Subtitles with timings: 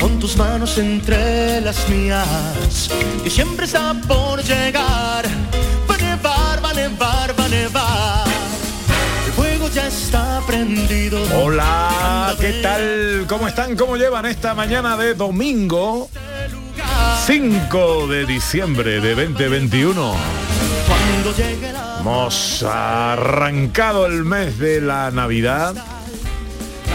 [0.00, 2.90] con tus manos entre las mías.
[3.24, 5.24] Y siempre está por llegar.
[5.90, 8.24] Va a nevar, va a nevar, va a nevar.
[9.26, 11.22] El fuego ya está prendido.
[11.36, 13.26] Hola, ¿qué tal?
[13.28, 13.76] ¿Cómo están?
[13.76, 16.08] ¿Cómo llevan esta mañana de domingo
[17.26, 20.14] 5 de diciembre de 2021?
[20.86, 25.74] Cuando llegue la Hemos arrancado el mes de la Navidad.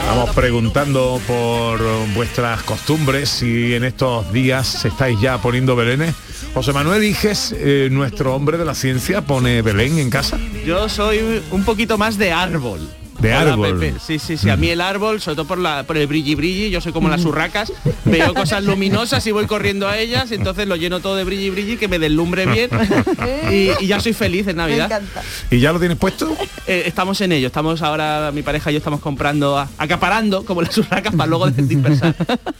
[0.09, 1.79] Vamos preguntando por
[2.15, 6.15] vuestras costumbres si en estos días estáis ya poniendo belenes.
[6.55, 10.39] José Manuel Iges, eh, nuestro hombre de la ciencia, pone Belén en casa.
[10.65, 12.89] Yo soy un poquito más de árbol.
[13.19, 13.79] De Hola, árbol.
[13.79, 13.99] Pepe.
[13.99, 14.49] Sí, sí, sí.
[14.49, 17.09] A mí el árbol, sobre todo por, la, por el brilli brilli, yo soy como
[17.09, 17.71] las urracas,
[18.05, 21.77] veo cosas luminosas y voy corriendo a ellas, entonces lo lleno todo de brilli brilli,
[21.77, 22.69] que me deslumbre bien
[23.51, 25.01] y, y ya soy feliz en Navidad.
[25.51, 26.35] ¿Y ya lo tienes puesto?
[26.65, 30.77] Eh, estamos en ello, estamos ahora, mi pareja y yo estamos comprando, acaparando como las
[30.77, 32.15] urracas para luego dispersar.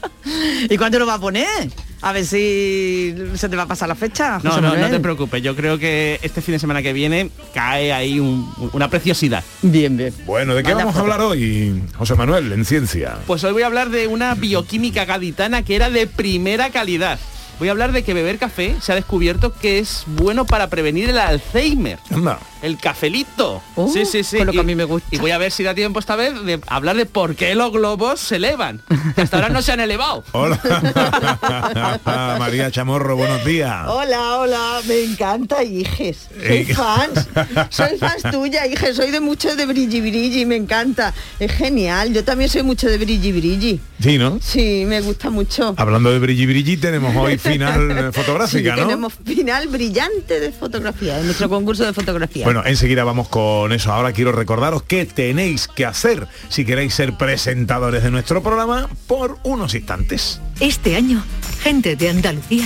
[0.69, 1.69] ¿Y cuándo lo va a poner?
[2.01, 4.39] A ver si se te va a pasar la fecha.
[4.41, 4.91] No, José no, no Manuel.
[4.91, 8.89] te preocupes, yo creo que este fin de semana que viene cae ahí un- una
[8.89, 9.43] preciosidad.
[9.61, 10.13] Bien, bien.
[10.25, 13.17] Bueno, ¿de qué Manda vamos a hablar hoy, José Manuel, en ciencia?
[13.27, 17.19] Pues hoy voy a hablar de una bioquímica gaditana que era de primera calidad.
[17.59, 21.09] Voy a hablar de que beber café se ha descubierto que es bueno para prevenir
[21.09, 21.99] el Alzheimer.
[22.09, 22.39] Anda.
[22.61, 23.61] El cafelito.
[23.75, 24.37] Oh, sí, sí, sí.
[24.37, 25.07] con lo que Y- a mí me gusta.
[25.11, 27.71] Y voy a ver si da tiempo esta vez de hablar de por qué los
[27.71, 28.81] globos se elevan.
[29.15, 30.23] Que hasta ahora no se han elevado.
[30.33, 30.59] Hola.
[32.39, 33.85] María Chamorro, buenos días.
[33.87, 36.27] Hola, hola, me encanta, hijes.
[36.35, 36.73] Soy Eh.
[36.73, 37.27] fans.
[37.69, 38.95] Soy fans tuya, hijes.
[38.95, 41.13] Soy de mucho de Brilli Brilli, me encanta.
[41.39, 42.13] Es genial.
[42.13, 43.79] Yo también soy mucho de Brilli Brilli.
[44.01, 44.39] Sí, ¿no?
[44.41, 45.73] Sí, me gusta mucho.
[45.77, 48.87] Hablando de Brilli Brilli, tenemos hoy final fotográfica, Sí, ¿no?
[48.87, 52.45] Tenemos final brillante de fotografía, en nuestro concurso de fotografía.
[52.49, 53.93] Bueno, enseguida vamos con eso.
[53.93, 59.37] Ahora quiero recordaros qué tenéis que hacer si queréis ser presentadores de nuestro programa por
[59.43, 60.41] unos instantes.
[60.59, 61.23] Este año,
[61.61, 62.65] Gente de Andalucía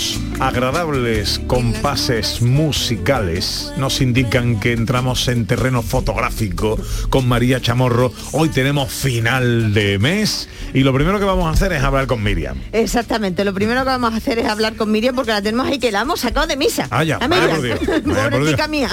[0.00, 6.78] Estos agradables compases musicales nos indican que entramos en terreno fotográfico
[7.10, 8.10] con María Chamorro.
[8.32, 12.22] Hoy tenemos final de mes y lo primero que vamos a hacer es hablar con
[12.22, 12.56] Miriam.
[12.72, 15.78] Exactamente, lo primero que vamos a hacer es hablar con Miriam porque la tenemos ahí
[15.78, 16.88] que la hemos sacado de misa.
[16.90, 17.78] Ah, ya, A vaya Miriam.
[17.78, 18.70] por Dios, vaya por Pobrecita Dios.
[18.70, 18.88] mía.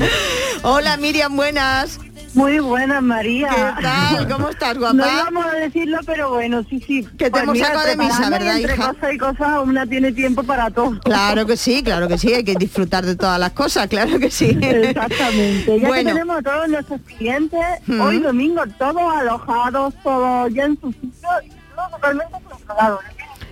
[0.62, 1.98] Hola Miriam, buenas.
[2.34, 3.48] Muy buenas, María.
[3.76, 4.28] ¿Qué tal?
[4.32, 4.94] ¿Cómo estás, guapa?
[4.94, 7.06] No íbamos a decirlo, pero bueno, sí, sí.
[7.18, 8.92] Que te hemos sacado de misa, ¿verdad, entre hija?
[8.94, 10.98] cosas y cosas, una tiene tiempo para todo.
[11.00, 14.30] Claro que sí, claro que sí, hay que disfrutar de todas las cosas, claro que
[14.30, 14.56] sí.
[14.62, 15.78] Exactamente.
[15.80, 16.08] Ya Bueno.
[16.08, 18.00] que tenemos a todos nuestros clientes, Mm.
[18.00, 23.00] hoy domingo, todos alojados, todos ya en su sitio y todos totalmente controlados.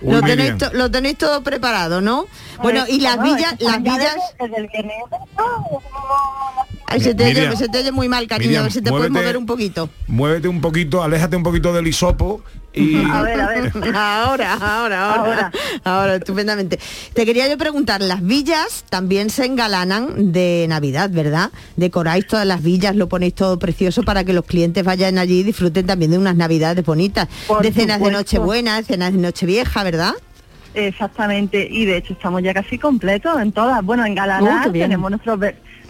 [0.01, 2.25] Uy, Lo tenéis, to- lo tenéis todo preparado, ¿no?
[2.63, 4.15] Bueno, y las villas, las villas...
[6.99, 7.47] Se, te Miriam.
[7.49, 9.45] oye, se te oye muy mal, cariño, Miriam, a ver si te puedes mover un
[9.45, 9.89] poquito.
[10.07, 12.41] Muévete un poquito, aléjate un poquito del hisopo
[12.73, 12.95] y...
[13.11, 13.71] A ver, a ver.
[13.95, 15.51] Ahora, ahora, ahora,
[15.83, 16.79] ahora, estupendamente.
[17.13, 21.51] Te quería yo preguntar, las villas también se engalanan de Navidad, ¿verdad?
[21.75, 25.43] Decoráis todas las villas, lo ponéis todo precioso para que los clientes vayan allí y
[25.43, 28.17] disfruten también de unas Navidades bonitas, Por de cenas de supuesto.
[28.19, 30.13] Nochebuena, de cenas de Nochevieja, ¿verdad?
[30.73, 33.83] Exactamente, y de hecho estamos ya casi completos en todas.
[33.83, 34.85] Bueno, en Oh, Galaná bien.
[34.85, 35.37] tenemos nuestros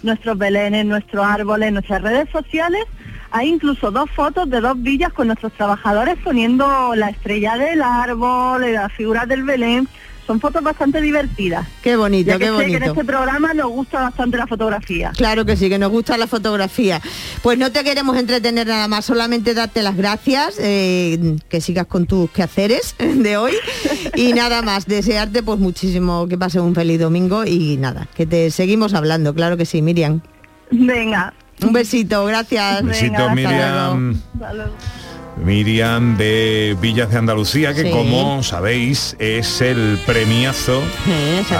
[0.03, 2.83] nuestros belenes, nuestros árboles, nuestras redes sociales.
[3.31, 8.74] Hay incluso dos fotos de dos villas con nuestros trabajadores poniendo la estrella del árbol,
[8.74, 9.88] las figuras del Belén.
[10.31, 11.68] Son fotos bastante divertidas.
[11.81, 12.92] Qué bonito, Ya que qué sé que en bonito.
[12.92, 15.12] este programa nos gusta bastante la fotografía.
[15.18, 17.01] Claro que sí, que nos gusta la fotografía.
[17.42, 22.06] Pues no te queremos entretener nada más, solamente darte las gracias, eh, que sigas con
[22.06, 23.51] tus quehaceres de hoy
[24.16, 28.51] y nada más, desearte pues muchísimo que pase un feliz domingo y nada, que te
[28.51, 30.22] seguimos hablando, claro que sí, Miriam.
[30.72, 31.34] Venga.
[31.62, 32.86] Un besito, gracias.
[32.86, 34.16] Besito, Miriam.
[35.43, 37.89] Miriam de Villas de Andalucía, que Sí.
[37.89, 40.81] como sabéis es el premiazo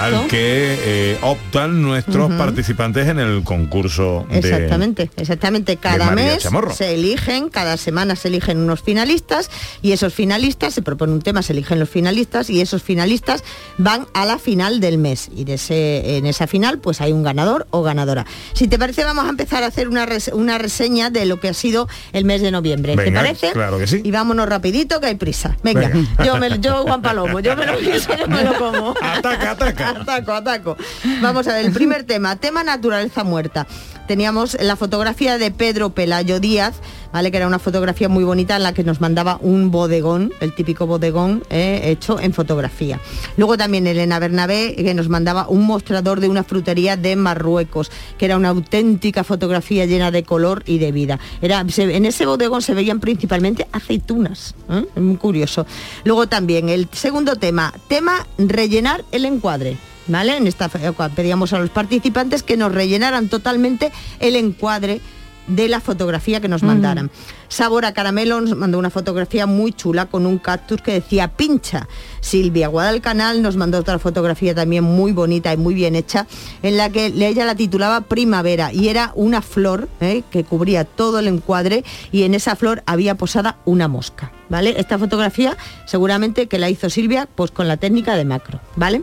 [0.00, 4.38] al que eh, optan nuestros participantes en el concurso de...
[4.38, 5.76] Exactamente, exactamente.
[5.76, 6.72] Cada mes Chamorro.
[6.74, 9.50] se eligen, cada semana se eligen unos finalistas
[9.82, 13.42] y esos finalistas, se propone un tema, se eligen los finalistas y esos finalistas
[13.78, 15.28] van a la final del mes.
[15.34, 18.26] Y de ese, en esa final pues hay un ganador o ganadora.
[18.52, 21.48] Si te parece vamos a empezar a hacer una, res- una reseña de lo que
[21.48, 22.96] ha sido el mes de noviembre.
[22.96, 23.50] ¿Te parece?
[23.52, 24.00] claro que sí.
[24.04, 25.56] Y vámonos rapidito que hay prisa.
[25.62, 26.24] Venga, Venga.
[26.24, 28.94] Yo, me, yo Juan Palomo, yo me lo pienso, yo me lo como.
[29.00, 29.88] Ataca, ataca.
[30.00, 30.76] ataco, ataco.
[31.20, 33.66] Vamos a ver, el primer tema, tema naturaleza muerta.
[34.06, 36.74] Teníamos la fotografía de Pedro Pelayo Díaz,
[37.12, 37.30] ¿vale?
[37.30, 40.86] Que era una fotografía muy bonita en la que nos mandaba un bodegón, el típico
[40.86, 43.00] bodegón eh, hecho en fotografía.
[43.36, 48.24] Luego también Elena Bernabé, que nos mandaba un mostrador de una frutería de Marruecos, que
[48.24, 51.18] era una auténtica fotografía llena de color y de vida.
[51.40, 54.84] Era, en ese bodegón se veían principalmente aceitunas, ¿eh?
[54.96, 55.66] muy curioso.
[56.04, 59.76] Luego también el segundo tema, tema rellenar el encuadre.
[60.08, 60.36] ¿Vale?
[60.36, 65.00] En esta fe- pedíamos a los participantes que nos rellenaran totalmente el encuadre
[65.46, 67.10] de la fotografía que nos mandaran.
[67.52, 71.86] Sabor a Caramelo nos mandó una fotografía muy chula con un cactus que decía pincha.
[72.22, 76.26] Silvia Guadalcanal nos mandó otra fotografía también muy bonita y muy bien hecha,
[76.62, 80.22] en la que ella la titulaba Primavera y era una flor ¿eh?
[80.30, 84.32] que cubría todo el encuadre y en esa flor había posada una mosca.
[84.48, 84.74] ¿Vale?
[84.76, 85.56] Esta fotografía
[85.86, 89.02] seguramente que la hizo Silvia pues con la técnica de macro, ¿vale?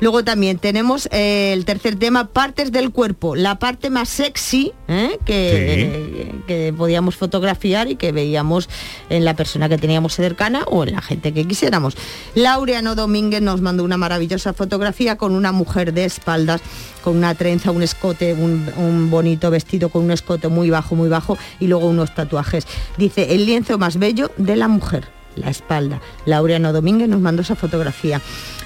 [0.00, 5.16] Luego también tenemos eh, el tercer tema, partes del cuerpo, la parte más sexy ¿eh?
[5.24, 8.68] que, que podíamos fotografiar y que veíamos
[9.08, 11.96] en la persona que teníamos cercana o en la gente que quisiéramos.
[12.34, 16.60] Laureano Domínguez nos mandó una maravillosa fotografía con una mujer de espaldas,
[17.02, 21.08] con una trenza, un escote, un, un bonito vestido con un escote muy bajo, muy
[21.08, 22.66] bajo y luego unos tatuajes.
[22.96, 26.00] Dice, el lienzo más bello de la mujer la espalda.
[26.26, 28.20] Laureano Domínguez nos mandó esa fotografía.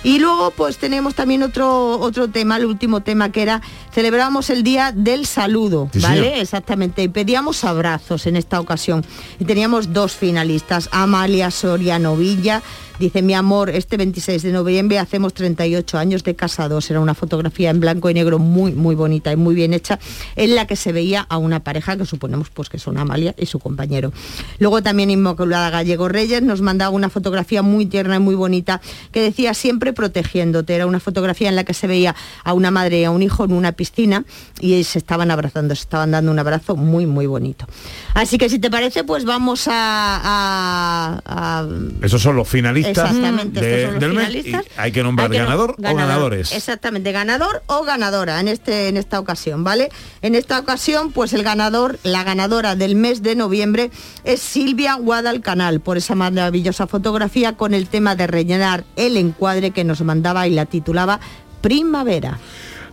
[0.05, 4.65] Y luego pues tenemos también otro, otro tema, el último tema que era, celebramos el
[4.65, 6.23] Día del Saludo, Sí, ¿vale?
[6.23, 6.39] señor.
[6.39, 9.05] Exactamente, y pedíamos abrazos en esta ocasión.
[9.39, 12.63] Y teníamos dos finalistas, Amalia Soriano Villa,
[13.07, 16.91] dice, mi amor, este 26 de noviembre hacemos 38 años de casados.
[16.91, 19.99] Era una fotografía en blanco y negro muy, muy bonita y muy bien hecha,
[20.37, 23.47] en la que se veía a una pareja que suponemos pues que son Amalia y
[23.47, 24.13] su compañero.
[24.59, 28.81] Luego también Inmaculada Gallego Reyes nos mandaba una fotografía muy tierna y muy bonita
[29.13, 30.75] que decía siempre protegiéndote.
[30.75, 32.15] Era una fotografía en la que se veía
[32.45, 34.25] a una madre y a un hijo en una piscina
[34.61, 37.67] y se estaban abrazando, se estaban dando un abrazo muy, muy bonito.
[38.15, 40.21] Así que si te parece, pues vamos a...
[40.23, 41.67] a- a-
[42.03, 44.27] Esos son los finalistas Exactamente, de- estos son los del mes.
[44.29, 44.65] finalistas.
[44.77, 46.01] Y hay que nombrar Hay que no- ganador, o ganador.
[46.09, 46.53] ganadores.
[46.53, 49.91] Exactamente, ganador o ganadora en este en esta ocasión, ¿vale?
[50.23, 53.91] En esta ocasión, pues el ganador, la ganadora del mes de noviembre
[54.25, 59.85] es Silvia Guadalcanal por esa maravillosa fotografía con el tema de rellenar el encuadre que
[59.85, 61.21] nos mandaba y la titulaba
[61.61, 62.39] Primavera.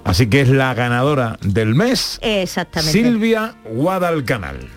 [0.06, 2.94] Así que es la ganadora del mes, Exactamente.
[2.98, 4.70] Silvia Guadalcanal.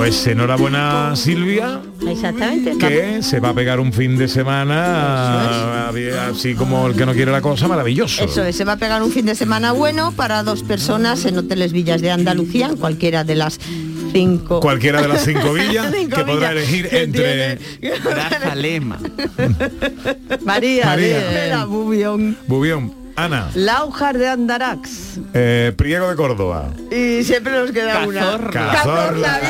[0.00, 2.78] Pues enhorabuena Silvia, Exactamente.
[2.78, 5.90] que se va a pegar un fin de semana
[6.30, 8.24] así como el que no quiere la cosa, maravilloso.
[8.24, 11.36] Eso es, se va a pegar un fin de semana bueno para dos personas en
[11.36, 13.60] hoteles Villas de Andalucía, en cualquiera de las
[14.10, 14.60] cinco.
[14.60, 18.98] Cualquiera de las cinco villas Cinco que podrá villas elegir que entre Grazalema.
[20.46, 21.18] María, María.
[21.28, 22.38] de La Bubión.
[22.46, 22.90] Bubión,
[23.24, 25.18] Ana, Laujar de Andarax.
[25.34, 26.70] eh, Priego de Córdoba.
[26.90, 28.38] Y siempre nos queda una.
[28.50, 29.40] Cazorla.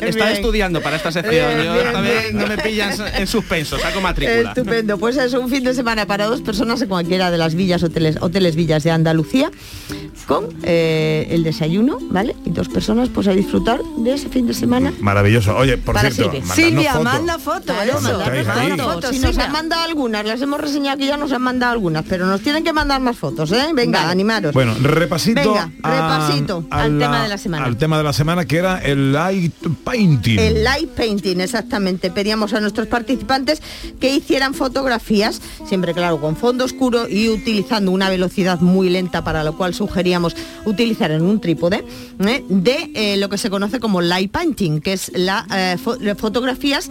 [0.00, 1.34] Estaba estudiando para esta sección.
[1.54, 2.36] Bien, Yo bien, esta vez bien.
[2.38, 4.50] no me pillas en suspenso, saco matrícula.
[4.50, 7.82] Estupendo, pues es un fin de semana para dos personas en cualquiera de las villas,
[7.82, 9.50] hoteles, hoteles villas de Andalucía,
[10.24, 12.34] con eh, el desayuno, ¿vale?
[12.44, 14.92] Y dos personas pues a disfrutar de ese fin de semana.
[15.00, 15.56] Maravilloso.
[15.56, 16.94] Oye, por Para cierto, Silvia.
[17.00, 17.76] manda fotos.
[17.76, 17.98] Claro.
[19.12, 22.26] Si nos han mandado algunas, las hemos reseñado que ya nos han mandado algunas, pero
[22.26, 23.66] nos tienen que mandar más fotos, ¿eh?
[23.74, 24.52] Venga, animaros.
[24.52, 27.64] Bueno, repasito, Venga, a- repasito a al la- tema de la semana.
[27.66, 29.54] Al tema de la semana que era el light
[29.84, 30.38] painting.
[30.38, 32.10] El light painting, exactamente.
[32.10, 33.62] Pedíamos a nuestros participantes
[34.00, 39.44] que hicieran fotografías, siempre claro, con fondo oscuro y utilizando una velocidad muy lenta, para
[39.44, 39.74] lo cual
[40.64, 41.84] utilizar en un trípode,
[42.20, 42.44] ¿eh?
[42.48, 46.90] de eh, lo que se conoce como light painting, que es la eh, fo- fotografías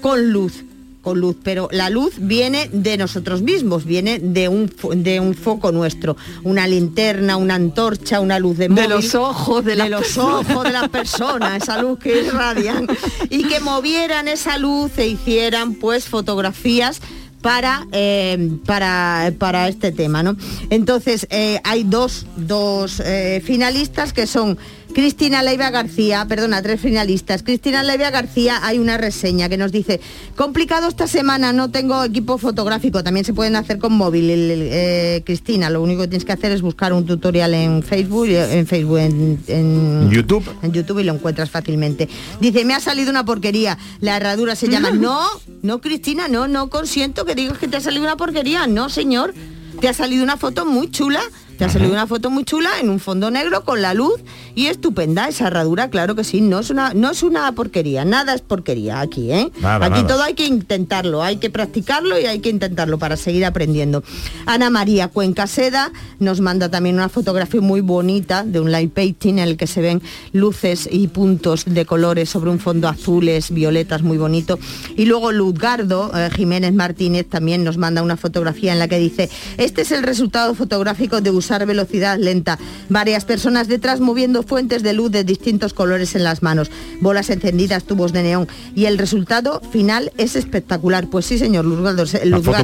[0.00, 0.64] con luz
[1.02, 5.72] con luz, pero la luz viene de nosotros mismos, viene de un, de un foco
[5.72, 8.90] nuestro, una linterna, una antorcha, una luz de móvil.
[8.90, 10.50] los ojos de las los personas.
[10.50, 12.86] ojos de las personas, esa luz que irradian,
[13.30, 17.00] y que movieran esa luz e hicieran pues fotografías
[17.40, 20.22] para, eh, para, para este tema.
[20.22, 20.36] ¿no?
[20.70, 24.58] Entonces, eh, hay dos, dos eh, finalistas que son
[24.94, 27.42] Cristina Leiva García, perdona, tres finalistas.
[27.42, 30.00] Cristina Leiva García, hay una reseña que nos dice,
[30.36, 35.70] complicado esta semana, no tengo equipo fotográfico, también se pueden hacer con móvil, eh, Cristina,
[35.70, 38.98] lo único que tienes que hacer es buscar un tutorial en Facebook, eh, en Facebook,
[38.98, 40.44] en, en- YouTube.
[40.62, 42.08] en YouTube y lo encuentras fácilmente.
[42.40, 44.90] Dice, me ha salido una porquería, la herradura se llama.
[44.90, 45.20] No,
[45.62, 48.66] no, Cristina, no, no consiento que digas que te ha salido una porquería.
[48.66, 49.34] No, señor.
[49.80, 51.20] Te ha salido una foto muy chula.
[51.60, 54.22] Te ha salido una foto muy chula en un fondo negro con la luz
[54.54, 58.32] y estupenda esa herradura, claro que sí, no es una, no es una porquería, nada
[58.32, 59.52] es porquería aquí, ¿eh?
[59.60, 60.06] Nada, aquí nada.
[60.06, 64.02] todo hay que intentarlo, hay que practicarlo y hay que intentarlo para seguir aprendiendo.
[64.46, 69.34] Ana María Cuenca Seda nos manda también una fotografía muy bonita de un light painting
[69.34, 70.00] en el que se ven
[70.32, 74.58] luces y puntos de colores sobre un fondo azules, violetas, muy bonito.
[74.96, 79.28] Y luego Luzgardo eh, Jiménez Martínez también nos manda una fotografía en la que dice,
[79.58, 82.58] este es el resultado fotográfico de usar velocidad lenta.
[82.88, 87.84] Varias personas detrás moviendo fuentes de luz de distintos colores en las manos, bolas encendidas,
[87.84, 88.48] tubos de neón.
[88.74, 91.08] Y el resultado final es espectacular.
[91.08, 91.64] Pues sí, señor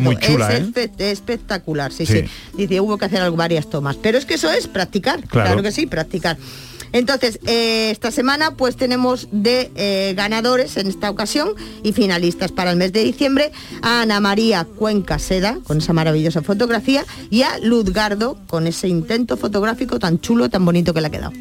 [0.00, 0.66] muy chula, es ¿eh?
[0.72, 2.20] espe- espectacular, sí, Sí.
[2.22, 2.24] sí,
[2.56, 3.96] Dice, hubo que hacer varias tomas.
[3.96, 5.48] Pero es que eso es practicar, Claro.
[5.48, 6.36] claro, que sí, practicar.
[6.92, 11.50] Entonces, eh, esta semana pues tenemos de eh, ganadores en esta ocasión
[11.82, 13.52] y finalistas para el mes de diciembre
[13.82, 19.36] a Ana María Cuenca Seda, con esa maravillosa fotografía, y a Luzgardo, con ese intento
[19.36, 21.32] fotográfico tan chulo, tan bonito que le ha quedado.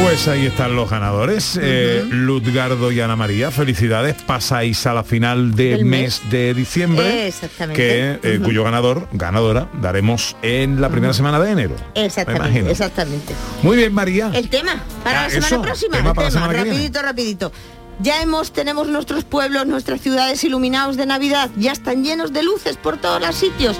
[0.00, 1.58] Pues ahí están los ganadores.
[1.60, 4.14] Eh, Luzgardo y Ana María, felicidades.
[4.22, 6.22] Pasáis a la final del mes.
[6.22, 6.30] mes.
[6.30, 7.26] de diciembre.
[7.26, 8.18] Exactamente.
[8.22, 11.74] Que, eh, cuyo ganador, ganadora, daremos en la primera semana de enero.
[11.96, 13.34] Me Exactamente, exactamente.
[13.62, 14.30] Muy bien, María.
[14.34, 15.96] El tema para Ah, la semana eso, próxima.
[15.96, 17.52] tema el para la tema, semana rapidito, rapidito.
[18.00, 22.76] Ya hemos, tenemos nuestros pueblos, nuestras ciudades iluminados de Navidad, ya están llenos de luces
[22.76, 23.76] por todos los sitios.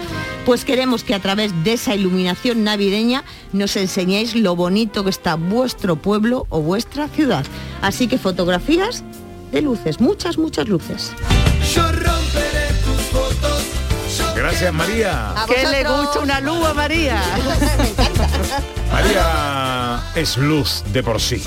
[0.49, 5.35] Pues queremos que a través de esa iluminación navideña nos enseñéis lo bonito que está
[5.35, 7.45] vuestro pueblo o vuestra ciudad.
[7.83, 9.05] Así que fotografías
[9.53, 11.13] de luces, muchas, muchas luces.
[11.75, 13.63] Yo romperé tus fotos.
[14.35, 15.35] Gracias, María.
[15.47, 17.23] Que le gusta una luz a María.
[18.91, 21.43] María es luz de por sí.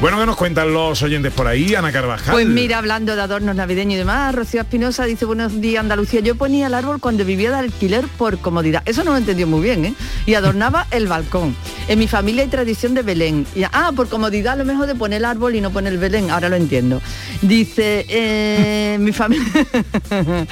[0.00, 1.74] Bueno, ¿qué nos cuentan los oyentes por ahí?
[1.74, 2.32] Ana Carvajal.
[2.32, 6.36] Pues mira, hablando de adornos navideños y demás, Rocío Espinosa dice, buenos días Andalucía, yo
[6.36, 8.84] ponía el árbol cuando vivía de alquiler por comodidad.
[8.86, 9.94] Eso no lo entendió muy bien, ¿eh?
[10.24, 11.56] Y adornaba el balcón.
[11.88, 13.44] En mi familia hay tradición de Belén.
[13.72, 16.48] Ah, por comodidad lo mejor de poner el árbol y no poner el Belén, ahora
[16.48, 17.02] lo entiendo.
[17.42, 19.48] Dice, eh, mi familia...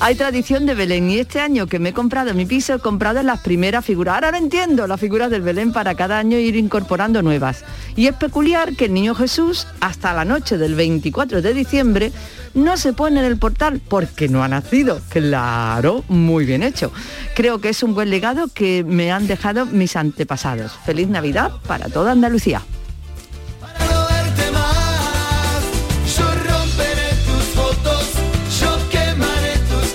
[0.00, 3.22] hay tradición de Belén y este año que me he comprado mi piso he comprado
[3.22, 4.14] las primeras figuras.
[4.14, 7.64] Ahora lo entiendo, las figuras del Belén para cada año ir incorporando nuevas.
[7.94, 12.12] Y es peculiar que el niño Jesús hasta la noche del 24 de diciembre
[12.54, 15.02] no se pone en el portal porque no ha nacido.
[15.10, 16.90] Claro, muy bien hecho.
[17.36, 20.72] Creo que es un buen legado que me han dejado mis antepasados.
[20.86, 22.62] Feliz Navidad para toda Andalucía.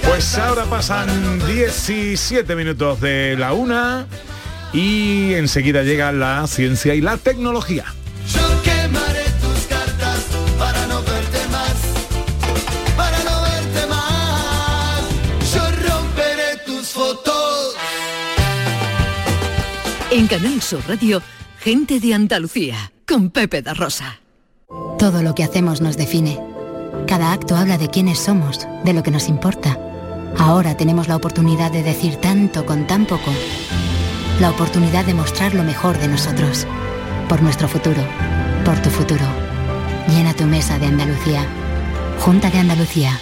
[0.06, 4.06] Pues ahora pasan 17 minutos de la una
[4.74, 7.86] y enseguida llega la ciencia y la tecnología.
[20.12, 21.22] En Canal Sur Radio,
[21.60, 24.20] gente de Andalucía, con Pepe da Rosa.
[25.00, 26.40] Todo lo que hacemos nos define.
[27.08, 29.80] Cada acto habla de quiénes somos, de lo que nos importa.
[30.38, 33.32] Ahora tenemos la oportunidad de decir tanto con tan poco.
[34.40, 36.68] La oportunidad de mostrar lo mejor de nosotros.
[37.28, 38.04] Por nuestro futuro.
[38.64, 39.26] Por tu futuro.
[40.08, 41.46] Llena tu mesa de Andalucía.
[42.20, 43.20] Junta de Andalucía.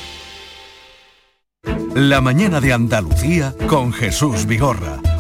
[1.95, 4.99] La mañana de Andalucía con Jesús Vigorra.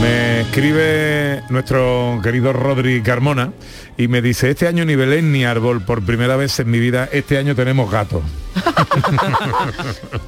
[0.00, 3.52] Me escribe nuestro querido Rodri Carmona
[3.96, 7.08] y me dice, este año ni Belén ni árbol, por primera vez en mi vida,
[7.12, 8.22] este año tenemos gato.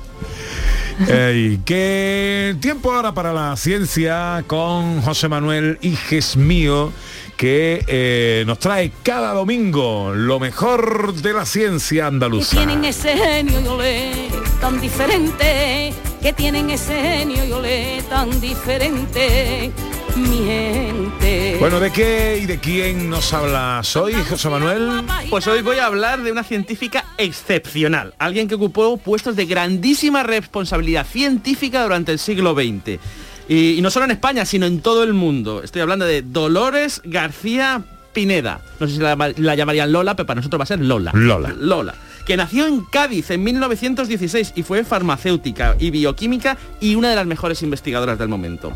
[1.09, 6.93] Ey, qué tiempo ahora para la ciencia con José Manuel Iges mío
[7.37, 12.57] que eh, nos trae cada domingo lo mejor de la ciencia andaluza.
[12.57, 14.29] tienen ese genio y olé
[14.61, 19.73] tan diferente, que tienen ese genio y olé tan diferente,
[20.15, 21.57] mi gente.
[21.59, 25.03] Bueno, ¿de qué y de quién nos hablas hoy, José Manuel?
[25.29, 30.23] Pues hoy voy a hablar de una científica excepcional, alguien que ocupó puestos de grandísima
[30.23, 33.01] responsabilidad científica durante el siglo XX.
[33.49, 35.65] Y, y no solo en España, sino en todo el mundo.
[35.65, 38.61] Estoy hablando de Dolores García Pineda.
[38.79, 41.11] No sé si la, la llamarían Lola, pero para nosotros va a ser Lola.
[41.15, 41.53] Lola.
[41.59, 41.95] Lola.
[42.27, 47.27] Que nació en Cádiz en 1916 y fue farmacéutica y bioquímica y una de las
[47.27, 48.73] mejores investigadoras del momento.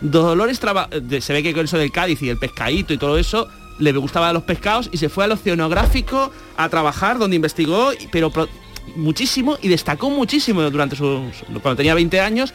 [0.00, 3.18] Dolores traba- de- se ve que con eso del Cádiz y el pescadito y todo
[3.18, 8.32] eso le gustaba los pescados y se fue al oceanográfico a trabajar donde investigó, pero
[8.96, 12.52] muchísimo y destacó muchísimo durante su, su- cuando tenía 20 años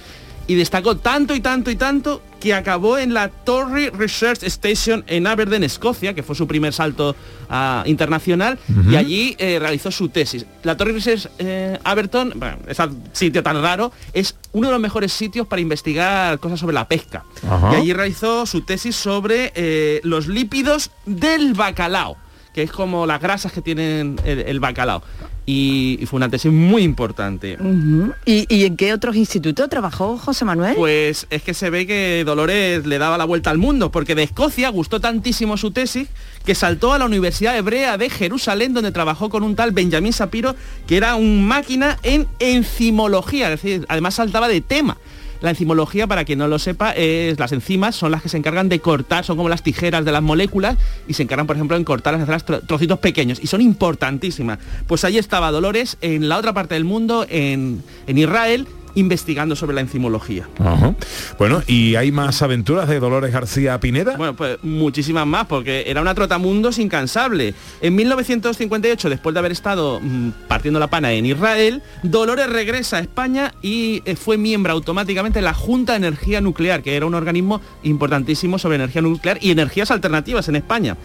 [0.48, 5.28] y destacó tanto y tanto y tanto que acabó en la Torrey Research Station en
[5.28, 7.16] Aberdeen, Escocia, que fue su primer salto
[7.50, 8.60] ah, internacional,
[8.90, 10.46] y allí eh, realizó su tesis.
[10.64, 15.14] La Torrey Research eh, Aberdeen, bueno, ese sitio tan raro, es uno de los mejores
[15.14, 17.24] sitios para investigar cosas sobre la pesca.
[17.72, 22.18] Y allí realizó su tesis sobre eh, los lípidos del bacalao,
[22.54, 25.02] que es como las grasas que tienen el, el bacalao.
[25.46, 27.58] Y, y fue una tesis muy importante.
[27.60, 28.14] Ujú.
[28.26, 30.76] ¿Y, y en qué otros institutos trabajó José Manuel?
[30.76, 34.24] Pues es que se ve que Dolores le daba la vuelta al mundo, porque de
[34.24, 36.08] Escocia gustó tantísimo su tesis
[36.46, 40.56] que saltó a la Universidad Hebrea de Jerusalén, donde trabajó con un tal Benjamín Sapiro,
[40.88, 44.98] que era un máquina en enzimología, es decir, además saltaba de tema.
[45.44, 48.70] La enzimología, para quien no lo sepa, es las enzimas son las que se encargan
[48.70, 51.84] de cortar, son como las tijeras de las moléculas y se encargan, por ejemplo, en
[51.84, 54.60] cortar las tro- trocitos pequeños y son importantísimas.
[54.88, 59.76] Pues ahí estaba Dolores en la otra parte del mundo, en, en Israel, investigando sobre
[59.76, 60.48] la enzimología.
[60.60, 60.96] Ajá.
[61.38, 64.16] Bueno, ¿y hay más aventuras de Dolores García Pineda?
[64.18, 67.54] Bueno, pues muchísimas más, porque era una trotamundos incansable.
[67.82, 73.00] En 1958, después de haber estado mm, partiendo la pana en Israel, Dolores regresa a
[73.00, 77.16] España y eh, fue miembro automáticamente de la Junta de Energía Nuclear, que era un
[77.16, 80.98] organismo importantísimo sobre energía nuclear y energías alternativas en España.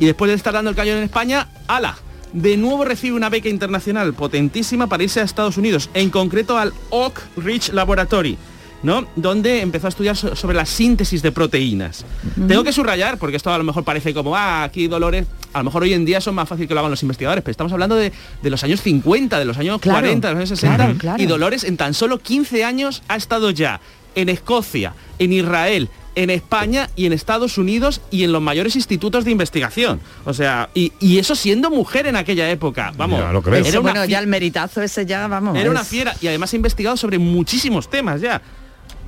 [0.00, 1.96] Y después de estar dando el cañón en España, ¡ala!
[2.32, 6.72] De nuevo recibe una beca internacional potentísima para irse a Estados Unidos, en concreto al
[6.90, 8.36] Oak Ridge Laboratory,
[8.82, 9.06] ¿no?
[9.16, 12.04] Donde empezó a estudiar so- sobre la síntesis de proteínas.
[12.46, 15.64] Tengo que subrayar, porque esto a lo mejor parece como, ah, aquí Dolores, a lo
[15.64, 17.96] mejor hoy en día son más fácil que lo hagan los investigadores, pero estamos hablando
[17.96, 18.12] de,
[18.42, 21.22] de los años 50, de los años Claro, 40, de los años 60, claro, claro.
[21.22, 23.80] y Dolores en tan solo 15 años ha estado ya
[24.14, 25.88] en Escocia, en Israel,
[26.18, 30.00] en España y en Estados Unidos y en los mayores institutos de investigación.
[30.24, 32.92] O sea, y, y eso siendo mujer en aquella época.
[32.96, 33.60] Vamos, Ya lo creo.
[33.60, 35.56] Eso, era una bueno, ya el meritazo ese ya, vamos.
[35.56, 38.42] era una fiera y además ha investigado sobre muchísimos temas ya.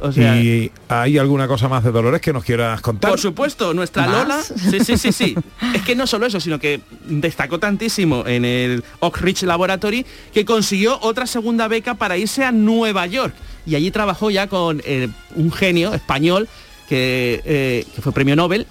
[0.02, 3.10] O sea, ¿Y hay alguna cosa más de Dolores que nos quieras contar?
[3.10, 4.16] por supuesto, nuestra ¿Más?
[4.16, 5.36] Lola, sí, sí, sí, sí.
[5.74, 10.44] Es que no solo eso, sino que destacó tantísimo en el Oak Ridge Laboratory que
[10.44, 13.34] consiguió otra segunda beca para irse a Nueva York.
[13.66, 16.48] Y allí trabajó ya con eh, un genio español
[16.90, 18.66] que, eh, que fue premio Nobel,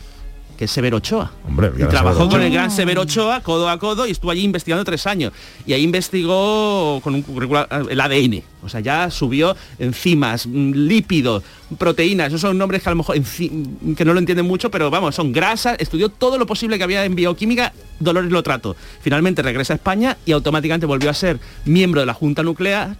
[0.57, 1.31] que es Severo Ochoa.
[1.47, 4.83] Hombre, Y trabajó con el gran Severo Ochoa, codo a codo, y estuvo allí investigando
[4.83, 5.31] tres años.
[5.65, 8.43] Y ahí investigó con un eh, el ADN.
[8.61, 11.43] O sea, ya subió enzimas, mm, lípidos,
[11.77, 12.27] proteínas.
[12.27, 15.15] Esos son nombres que a lo mejor enci- que no lo entienden mucho, pero vamos,
[15.15, 15.77] son grasas.
[15.79, 17.71] Estudió todo lo posible que había en bioquímica.
[18.01, 18.75] Dolores lo trato.
[19.01, 22.97] Finalmente regresa a España y automáticamente volvió a ser miembro de la Junta Nuclear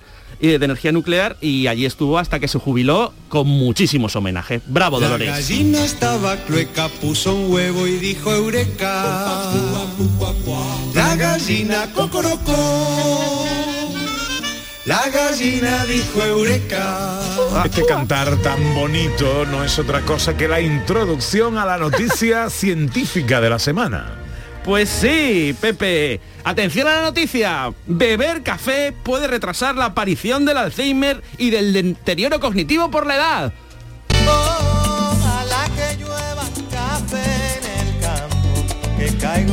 [0.48, 4.62] de energía nuclear y allí estuvo hasta que se jubiló con muchísimos homenajes.
[4.68, 5.30] Bravo La Dolores.
[5.30, 9.52] gallina estaba clueca, puso un huevo y dijo eureka.
[10.94, 13.46] La gallina cocorocó.
[14.86, 17.22] La gallina dijo Eureka.
[17.64, 23.40] Este cantar tan bonito no es otra cosa que la introducción a la noticia científica
[23.40, 24.19] de la semana.
[24.64, 26.20] Pues sí, Pepe.
[26.44, 27.74] Atención a la noticia.
[27.88, 33.54] Beber café puede retrasar la aparición del Alzheimer y del deterioro cognitivo por la edad.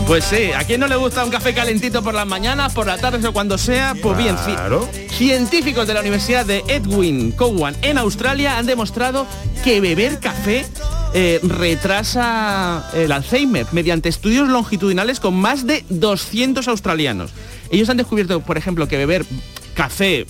[0.06, 2.98] Pues sí, ¿a quién no le gusta un café calentito por las mañanas, por la
[2.98, 3.94] tarde o cuando sea?
[4.00, 4.88] Pues bien, Claro.
[5.10, 9.26] científicos de la Universidad de Edwin Cowan en Australia han demostrado
[9.64, 10.66] que beber café
[11.14, 17.30] eh, retrasa el Alzheimer mediante estudios longitudinales con más de 200 australianos.
[17.70, 19.24] Ellos han descubierto, por ejemplo, que beber
[19.74, 20.26] café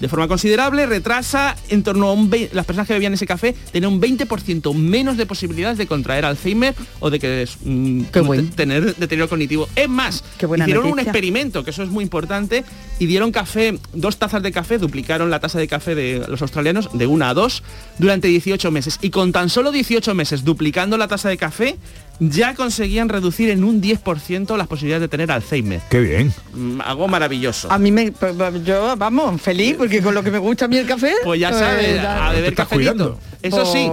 [0.00, 3.54] de forma considerable retrasa en torno a un vei- las personas que bebían ese café
[3.72, 8.10] tenían un 20% menos de posibilidades de contraer Alzheimer o de que mm, te-
[8.56, 9.68] tener deterioro cognitivo.
[9.74, 10.22] Es más,
[10.66, 12.64] hicieron un experimento, que eso es muy importante,
[12.98, 16.90] y dieron café, dos tazas de café, duplicaron la tasa de café de los australianos
[16.92, 17.62] de una a dos
[17.98, 18.98] durante 18 meses.
[19.02, 21.76] Y con tan solo 18 meses duplicando la tasa de café,
[22.20, 25.80] ya conseguían reducir en un 10% las posibilidades de tener Alzheimer.
[25.90, 26.32] Qué bien.
[26.54, 27.70] Mm, Algo maravilloso.
[27.70, 30.76] A mí me, pues, yo, vamos, feliz, porque con lo que me gusta a mí
[30.76, 31.12] el café.
[31.24, 33.18] Pues ya sabes, a beber cafecito.
[33.42, 33.90] Eso sí.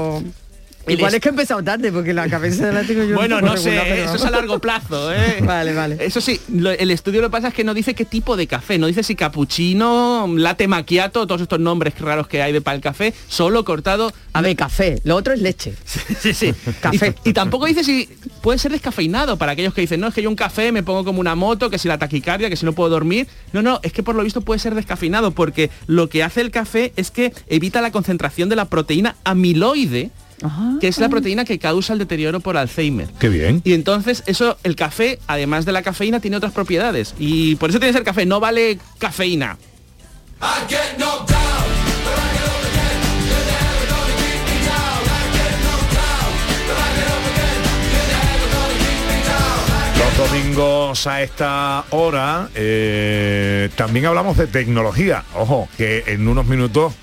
[0.87, 3.15] Igual es- es que he empezado tarde, porque la cabeza la tengo yo.
[3.15, 5.37] Bueno, no sé, pero eso es a largo plazo, ¿eh?
[5.41, 5.97] Vale, vale.
[5.99, 8.47] Eso sí, lo- el estudio lo que pasa es que no dice qué tipo de
[8.47, 12.75] café, no dice si cappuccino, latte macchiato, todos estos nombres raros que hay de para
[12.75, 14.11] el café, solo cortado.
[14.33, 15.73] A ver, café, lo otro es leche.
[16.19, 16.53] sí, sí.
[16.81, 17.15] Café.
[17.23, 18.09] Y, y tampoco dice si
[18.41, 21.03] puede ser descafeinado para aquellos que dicen, no, es que yo un café me pongo
[21.05, 23.27] como una moto, que si la taquicardia, que si no puedo dormir.
[23.53, 26.51] No, no, es que por lo visto puede ser descafeinado porque lo que hace el
[26.51, 30.11] café es que evita la concentración de la proteína amiloide,
[30.79, 33.07] que es la proteína que causa el deterioro por Alzheimer.
[33.19, 33.61] Qué bien.
[33.63, 37.15] Y entonces eso, el café, además de la cafeína, tiene otras propiedades.
[37.19, 39.57] Y por eso tiene que ser café, no vale cafeína.
[49.97, 55.23] Los domingos a esta hora eh, también hablamos de tecnología.
[55.33, 56.93] Ojo, que en unos minutos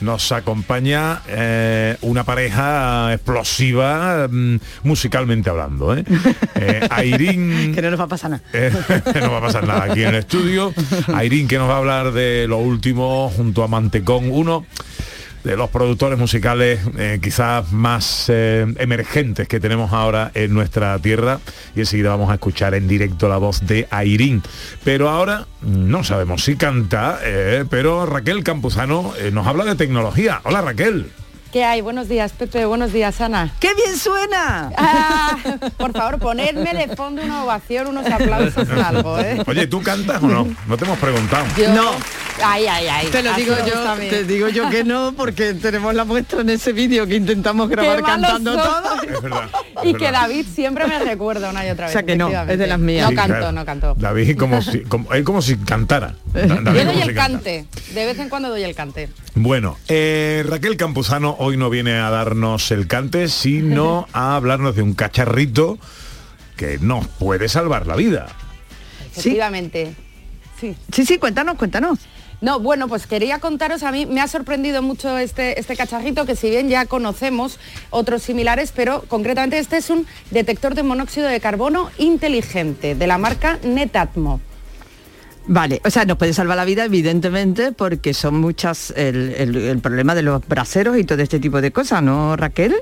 [0.00, 5.96] nos acompaña eh, una pareja explosiva mm, musicalmente hablando.
[5.96, 6.04] ¿eh?
[6.58, 7.74] Eh, Airín...
[7.74, 8.42] Que no nos va a pasar nada.
[8.52, 8.72] Eh,
[9.20, 10.72] no va a pasar nada aquí en el estudio.
[11.14, 14.66] Airín que nos va a hablar de lo último junto a Mantecón 1
[15.46, 21.38] de los productores musicales eh, quizás más eh, emergentes que tenemos ahora en nuestra tierra
[21.76, 24.42] y enseguida vamos a escuchar en directo la voz de Airín.
[24.82, 30.40] Pero ahora no sabemos si canta, eh, pero Raquel Campuzano eh, nos habla de tecnología.
[30.42, 31.12] Hola Raquel.
[31.52, 31.80] ¿Qué hay?
[31.80, 32.66] Buenos días, Pepe.
[32.66, 33.50] Buenos días, Ana.
[33.60, 34.70] ¡Qué bien suena!
[34.76, 35.38] Ah,
[35.78, 39.42] por favor, ponedme de fondo una ovación, unos aplausos o algo, ¿eh?
[39.46, 40.48] Oye, ¿tú cantas o no?
[40.66, 41.46] No te hemos preguntado.
[41.56, 41.92] Yo- No.
[42.42, 43.06] Ay, ay, ay.
[43.08, 46.72] Te lo digo yo, te digo yo que no, porque tenemos la muestra en ese
[46.72, 49.02] vídeo que intentamos grabar cantando todo.
[49.02, 49.48] Es verdad.
[49.84, 51.92] Y que David siempre me recuerda una y otra O vez.
[51.92, 52.52] sea que no, efectivamente.
[52.54, 53.04] es de las mías.
[53.04, 53.52] No Sí, canto, claro.
[53.52, 53.94] no canto.
[53.98, 56.14] David como si, como, él como si cantara.
[56.32, 57.14] David Yo doy si el canta.
[57.14, 57.66] cante.
[57.92, 59.10] De vez en cuando doy el cante.
[59.34, 64.82] Bueno, eh, Raquel Campuzano hoy no viene a darnos el cante, sino a hablarnos de
[64.82, 65.78] un cacharrito
[66.56, 68.26] que nos puede salvar la vida.
[69.10, 69.94] Efectivamente.
[70.60, 70.74] Sí.
[70.90, 71.98] Sí, sí, cuéntanos, cuéntanos.
[72.42, 76.36] No, bueno, pues quería contaros, a mí me ha sorprendido mucho este, este cacharrito, que
[76.36, 77.58] si bien ya conocemos
[77.90, 83.16] otros similares, pero concretamente este es un detector de monóxido de carbono inteligente de la
[83.16, 84.40] marca Netatmo.
[85.48, 89.78] Vale, o sea, nos puede salvar la vida, evidentemente, porque son muchas el, el- el
[89.78, 92.74] problema de los braseros y todo este tipo de cosas, ¿no, Raquel?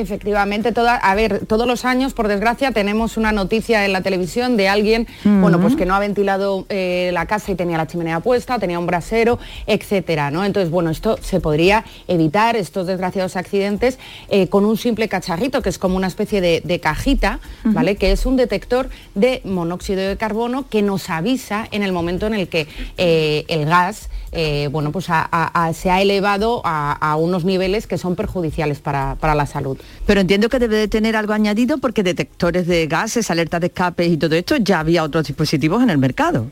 [0.00, 4.56] Efectivamente, toda, a ver, todos los años, por desgracia, tenemos una noticia en la televisión
[4.56, 8.20] de alguien, bueno, pues que no ha ventilado eh, la casa y tenía la chimenea
[8.20, 10.44] puesta, tenía un brasero, etcétera, ¿no?
[10.44, 15.68] Entonces, bueno, esto se podría evitar, estos desgraciados accidentes, eh, con un simple cacharrito, que
[15.68, 17.96] es como una especie de, de cajita, ¿vale?
[17.96, 22.34] Que es un detector de monóxido de carbono que nos avisa en el momento en
[22.34, 27.98] el que eh, el gas, eh, bueno, pues se ha elevado a, unos niveles que
[27.98, 29.78] son perjudiciales para, para la salud.
[30.06, 34.06] Pero entiendo que debe de tener algo añadido porque detectores de gases, alertas de escape
[34.06, 36.46] y todo esto ya había otros dispositivos en el mercado.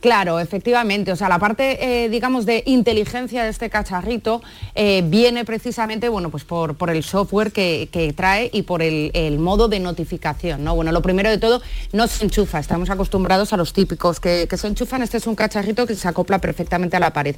[0.00, 1.10] Claro, efectivamente.
[1.10, 4.42] O sea, la parte, eh, digamos, de inteligencia de este cacharrito
[4.76, 9.10] eh, viene precisamente, bueno, pues por, por el software que, que trae y por el,
[9.14, 10.76] el modo de notificación, ¿no?
[10.76, 11.60] Bueno, lo primero de todo,
[11.92, 12.60] no se enchufa.
[12.60, 15.02] Estamos acostumbrados a los típicos que, que se enchufan.
[15.02, 17.34] Este es un cacharrito que se acopla perfectamente a la pared.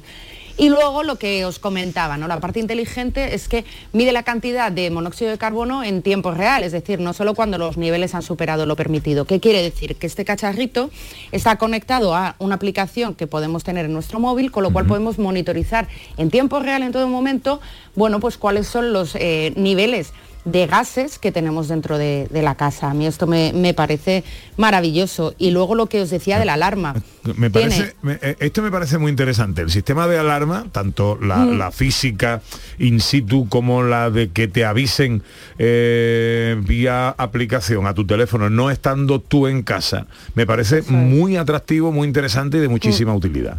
[0.57, 2.27] Y luego lo que os comentaba, ¿no?
[2.27, 6.63] La parte inteligente es que mide la cantidad de monóxido de carbono en tiempo real,
[6.63, 9.25] es decir, no solo cuando los niveles han superado lo permitido.
[9.25, 9.95] ¿Qué quiere decir?
[9.95, 10.91] Que este cacharrito
[11.31, 14.85] está conectado a una una aplicación que podemos tener en nuestro móvil, con lo cual
[14.85, 15.87] podemos monitorizar
[16.17, 17.61] en tiempo real, en todo momento,
[17.95, 20.11] bueno, pues cuáles son los eh, niveles
[20.45, 22.89] de gases que tenemos dentro de, de la casa.
[22.89, 24.23] A mí esto me, me parece
[24.57, 25.33] maravilloso.
[25.37, 26.95] Y luego lo que os decía de la alarma.
[27.35, 29.61] Me Tiene- parece, me- eh, esto me parece muy interesante.
[29.61, 31.57] El sistema de alarma, tanto la, Mm.
[31.57, 32.41] la física
[32.79, 35.21] in situ como la de que te avisen
[35.59, 41.91] eh, vía aplicación a tu teléfono, no estando tú en casa, me parece muy atractivo,
[41.91, 42.71] muy interesante y de Mm.
[42.71, 43.57] muchísima utilidad.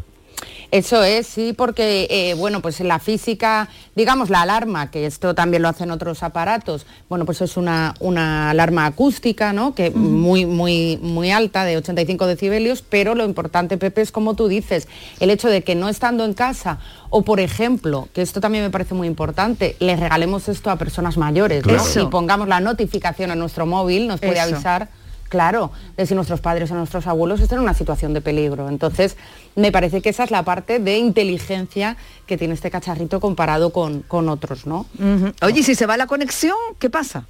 [0.73, 5.35] Eso es, sí, porque, eh, bueno, pues en la física, digamos, la alarma, que esto
[5.35, 9.75] también lo hacen otros aparatos, bueno, pues es una, una alarma acústica, ¿no?
[9.75, 14.49] Que muy, muy, muy alta, de 85 decibelios, pero lo importante, Pepe, es como tú
[14.49, 14.89] dices,
[15.21, 16.79] el hecho de que no estando en casa,
[17.11, 21.19] o por ejemplo, que esto también me parece muy importante, les regalemos esto a personas
[21.19, 22.03] mayores, ¿no?
[22.03, 24.55] Y pongamos la notificación en nuestro móvil, nos puede Eso.
[24.55, 24.89] avisar
[25.33, 28.69] Claro, de si nuestros padres o nuestros abuelos están en una situación de peligro.
[28.69, 29.17] Entonces,
[29.57, 34.03] me parece que esa es la parte de inteligencia que tiene este cacharrito comparado con,
[34.03, 34.85] con otros, ¿no?
[35.41, 37.25] Oye, ¿y si se va la conexión, ¿qué pasa?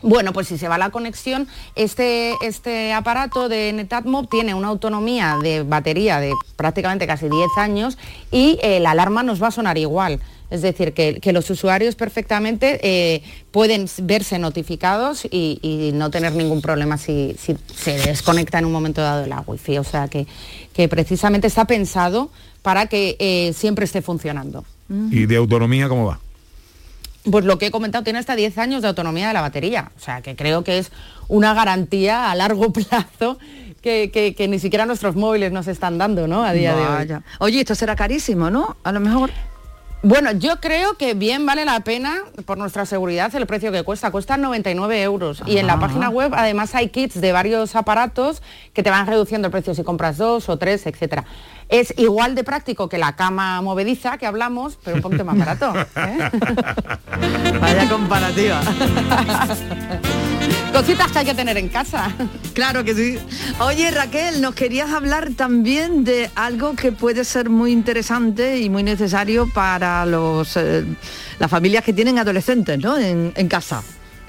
[0.00, 5.36] Bueno, pues si se va la conexión, este, este aparato de Netatmo tiene una autonomía
[5.42, 7.98] de batería de prácticamente casi 10 años
[8.30, 10.20] y eh, la alarma nos va a sonar igual.
[10.50, 16.32] Es decir, que, que los usuarios perfectamente eh, pueden verse notificados y, y no tener
[16.34, 19.78] ningún problema si, si se desconecta en un momento dado de la wifi.
[19.78, 20.26] O sea que,
[20.72, 22.30] que precisamente está pensado
[22.62, 24.64] para que eh, siempre esté funcionando.
[25.10, 26.18] ¿Y de autonomía cómo va?
[27.30, 29.92] Pues lo que he comentado, tiene hasta 10 años de autonomía de la batería.
[29.96, 30.90] O sea, que creo que es
[31.28, 33.38] una garantía a largo plazo
[33.82, 36.42] que, que- que ni siquiera nuestros móviles nos están dando, ¿no?
[36.44, 36.88] A día de hoy.
[37.38, 38.76] Oye, esto será carísimo, ¿no?
[38.82, 39.30] A lo mejor...
[40.02, 42.14] Bueno, yo creo que bien vale la pena,
[42.46, 44.10] por nuestra seguridad, el precio que cuesta.
[44.10, 45.42] Cuesta 99 euros.
[45.44, 45.80] Y en la Ah.
[45.80, 49.82] página web, además, hay kits de varios aparatos que te van reduciendo el precio si
[49.84, 51.24] compras dos o tres, etcétera.
[51.68, 55.72] Es igual de práctico que la cama movediza que hablamos, pero un poquito más barato.
[55.96, 56.30] ¿eh?
[57.60, 58.60] Vaya comparativa.
[60.80, 62.10] Cositas que hay que tener en casa.
[62.54, 63.18] Claro que sí.
[63.60, 68.82] Oye, Raquel, nos querías hablar también de algo que puede ser muy interesante y muy
[68.82, 70.84] necesario para los eh,
[71.38, 72.96] las familias que tienen adolescentes, ¿no?
[72.96, 73.82] En, en casa.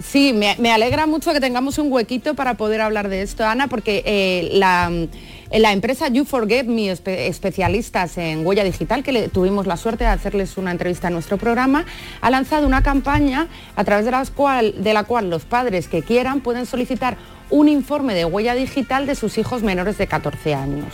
[0.04, 3.68] Sí, me, me alegra mucho que tengamos un huequito para poder hablar de esto, Ana,
[3.68, 4.92] porque eh, la,
[5.60, 10.10] la empresa You Forget Me, espe- especialistas en huella digital, que tuvimos la suerte de
[10.10, 11.86] hacerles una entrevista en nuestro programa,
[12.22, 16.02] ha lanzado una campaña a través de, las cual, de la cual los padres que
[16.04, 17.18] quieran pueden solicitar
[17.50, 20.94] un informe de huella digital de sus hijos menores de 14 años.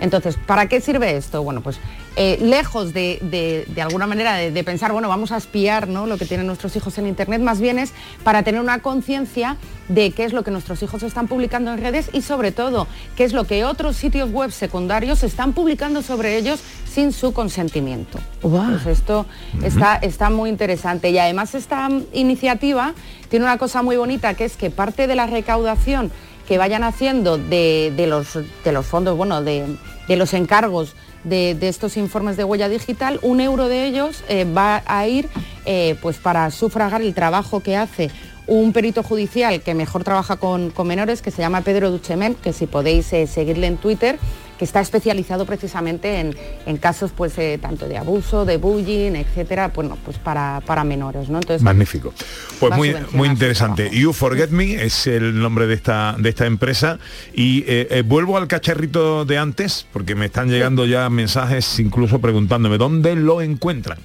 [0.00, 1.42] Entonces, ¿para qué sirve esto?
[1.42, 1.78] Bueno, pues
[2.16, 6.06] eh, lejos de, de- de alguna manera de, de pensar, bueno, vamos a espiar ¿no?
[6.06, 9.56] lo que tienen nuestros hijos en Internet, más bien es para tener una conciencia
[9.88, 13.24] de qué es lo que nuestros hijos están publicando en redes y sobre todo qué
[13.24, 18.18] es lo que otros sitios web secundarios están publicando sobre ellos sin su consentimiento.
[18.40, 19.26] Pues esto
[19.62, 22.94] está, está muy interesante y además esta iniciativa
[23.28, 26.12] tiene una cosa muy bonita que es que parte de la recaudación
[26.46, 29.64] que vayan haciendo de, de los, de los fondos, bueno, de,
[30.08, 34.44] de los encargos de, de estos informes de huella digital, un euro de ellos eh,
[34.44, 35.28] va a ir
[35.64, 38.10] eh, pues para sufragar el trabajo que hace
[38.46, 42.52] un perito judicial que mejor trabaja con, con menores, que se llama Pedro Duchemen, que
[42.52, 44.18] si podéis eh, seguirle en Twitter,
[44.58, 46.36] que está especializado precisamente en,
[46.66, 51.28] en casos pues eh, tanto de abuso, de bullying, etcétera, bueno, pues para, para menores,
[51.28, 51.38] ¿no?
[51.38, 52.12] Entonces, Magnífico.
[52.60, 53.90] Pues muy, muy interesante.
[53.90, 56.98] You Forget Me es el nombre de esta, de esta empresa.
[57.32, 62.20] Y eh, eh, vuelvo al cacharrito de antes, porque me están llegando ya mensajes incluso
[62.20, 63.98] preguntándome dónde lo encuentran.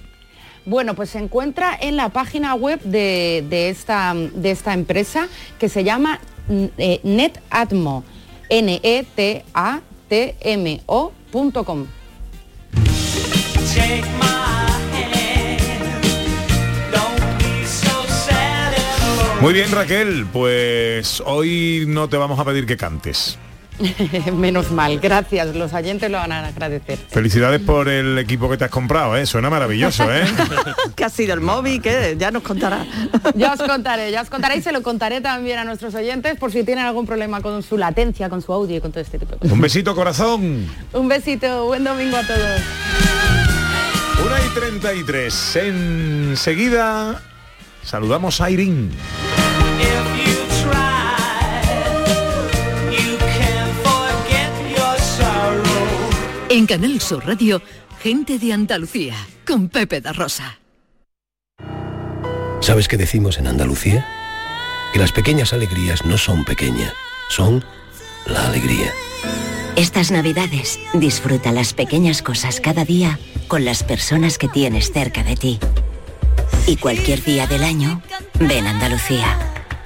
[0.65, 5.69] Bueno, pues se encuentra en la página web de, de esta, de esta empresa que
[5.69, 8.03] se llama mm, eh, Netatmo,
[8.49, 8.61] E
[10.11, 10.81] And
[19.41, 23.37] Muy bien, Raquel, pues hoy no te vamos a pedir que cantes.
[24.33, 25.55] Menos mal, gracias.
[25.55, 26.99] Los oyentes lo van a agradecer.
[27.09, 29.25] Felicidades por el equipo que te has comprado, ¿eh?
[29.25, 30.23] Suena maravilloso, ¿eh?
[30.95, 31.81] ¿Qué ha sido el móvil?
[31.81, 32.15] ¿Qué?
[32.17, 32.85] Ya nos contará.
[33.35, 36.51] Ya os contaré, ya os contaré y se lo contaré también a nuestros oyentes por
[36.51, 39.33] si tienen algún problema con su latencia, con su audio y con todo este tipo
[39.33, 39.53] de cosas.
[39.53, 40.67] Un besito, corazón.
[40.93, 42.61] Un besito, buen domingo a todos.
[44.25, 45.55] 1 y 33.
[45.55, 47.21] Enseguida
[47.83, 48.91] saludamos a Irín.
[56.51, 57.61] En Canal Sur Radio,
[58.01, 59.13] gente de Andalucía,
[59.45, 60.57] con Pepe da Rosa.
[62.59, 64.03] ¿Sabes qué decimos en Andalucía?
[64.91, 66.91] Que las pequeñas alegrías no son pequeñas,
[67.29, 67.63] son
[68.25, 68.91] la alegría.
[69.75, 75.35] Estas navidades disfruta las pequeñas cosas cada día con las personas que tienes cerca de
[75.35, 75.59] ti.
[76.65, 78.01] Y cualquier día del año,
[78.39, 79.37] ven Andalucía.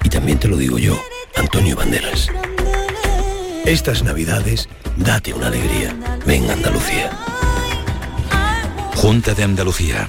[0.02, 0.98] Y también te lo digo yo,
[1.36, 2.30] Antonio Banderas.
[3.66, 5.94] Estas navidades, date una alegría.
[6.26, 7.10] Ven a Andalucía.
[8.96, 10.08] Junta de Andalucía.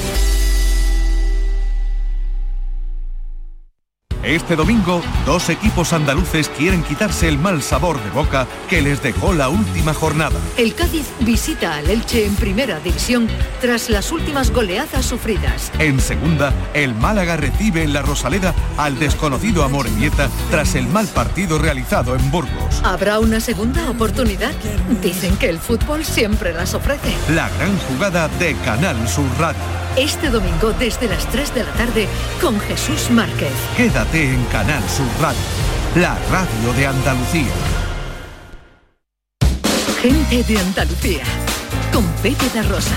[4.23, 9.33] Este domingo, dos equipos andaluces quieren quitarse el mal sabor de boca que les dejó
[9.33, 10.39] la última jornada.
[10.57, 13.27] El Cádiz visita al Elche en primera división
[13.61, 15.71] tras las últimas goleadas sufridas.
[15.79, 21.57] En segunda, el Málaga recibe en la Rosaleda al desconocido Amorebieta tras el mal partido
[21.57, 22.79] realizado en Burgos.
[22.83, 24.51] ¿Habrá una segunda oportunidad?
[25.01, 27.11] Dicen que el fútbol siempre las ofrece.
[27.29, 29.81] La gran jugada de Canal Sur Radio.
[29.97, 32.07] Este domingo desde las 3 de la tarde
[32.39, 33.51] con Jesús Márquez.
[33.75, 35.39] Quédate en Canal Sur Radio,
[35.95, 37.51] la radio de Andalucía.
[40.01, 41.23] Gente de Andalucía
[41.91, 42.95] con Pepe da Rosa.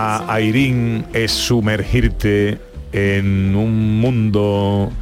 [0.00, 2.60] A Airín es sumergirte
[2.92, 4.92] en un mundo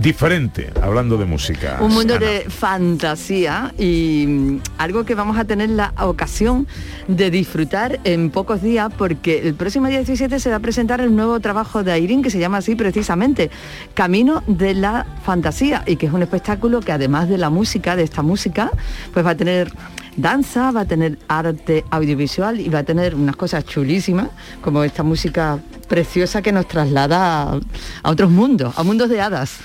[0.00, 1.76] diferente, hablando de música.
[1.80, 2.26] Un mundo Ana.
[2.26, 6.66] de fantasía y mm, algo que vamos a tener la ocasión
[7.06, 11.14] de disfrutar en pocos días porque el próximo día 17 se va a presentar el
[11.14, 13.50] nuevo trabajo de Airín que se llama así precisamente,
[13.92, 18.04] Camino de la Fantasía y que es un espectáculo que además de la música, de
[18.04, 18.70] esta música,
[19.12, 19.70] pues va a tener
[20.16, 24.28] danza, va a tener arte audiovisual y va a tener unas cosas chulísimas
[24.62, 27.60] como esta música preciosa que nos traslada a,
[28.02, 29.58] a otros mundos, a mundos de hadas.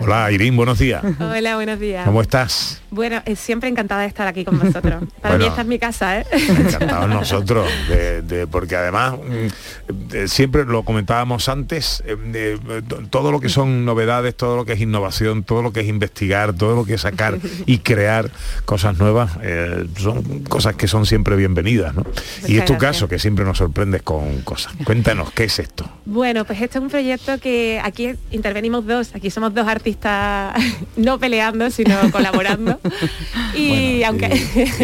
[0.00, 1.02] Hola Airín, buenos días.
[1.20, 2.04] Hola, buenos días.
[2.04, 2.80] ¿Cómo estás?
[2.90, 5.04] Bueno, eh, siempre encantada de estar aquí con vosotros.
[5.22, 6.26] Para mí esta es mi casa, ¿eh?
[6.48, 13.30] Encantados nosotros, de- de- porque además mm, de- siempre lo comentábamos antes, eh, de- todo
[13.32, 16.74] lo que son novedades, todo lo que es innovación, todo lo que es investigar, todo
[16.74, 18.30] lo que es sacar y crear
[18.64, 22.04] cosas nuevas, eh, son cosas que son siempre bienvenidas, ¿no?
[22.46, 22.78] y es tu gracias.
[22.78, 24.72] caso, que siempre nos sorprendes con cosas.
[24.84, 25.88] Cuéntanos, ¿qué es esto?
[26.06, 30.54] Bueno, pues este es un proyecto que aquí intervenimos dos, aquí somos dos artistas
[30.96, 32.79] no peleando, sino colaborando.
[33.54, 34.28] Y aunque...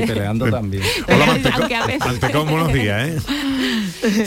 [0.06, 0.82] peleando también.
[1.54, 3.18] aunque a veces- Mantecón, buenos días, ¿eh?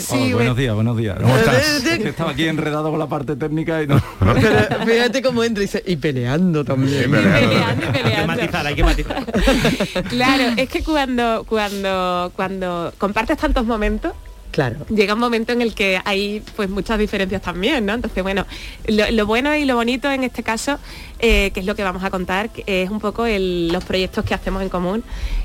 [0.00, 0.34] Sí, bueno.
[0.36, 1.16] buenos días, buenos días.
[1.20, 1.84] ¿Cómo estás?
[1.84, 4.02] Es que estaba aquí enredado con la parte técnica y no.
[4.18, 7.14] Pero fíjate cómo entra y dice, y peleando también.
[7.14, 9.24] Hay que matizar, hay que matizar.
[10.08, 14.12] Claro, es que cuando, cuando, cuando compartes tantos momentos,
[14.50, 14.84] Claro.
[14.88, 17.94] llega un momento en el que hay pues muchas diferencias también, ¿no?
[17.94, 18.46] Entonces, bueno,
[18.88, 20.78] lo, bueno y lo bonito en este caso,
[21.20, 24.62] eh, que es lo que vamos a contar, es un poco los proyectos que hacemos
[24.62, 25.04] en común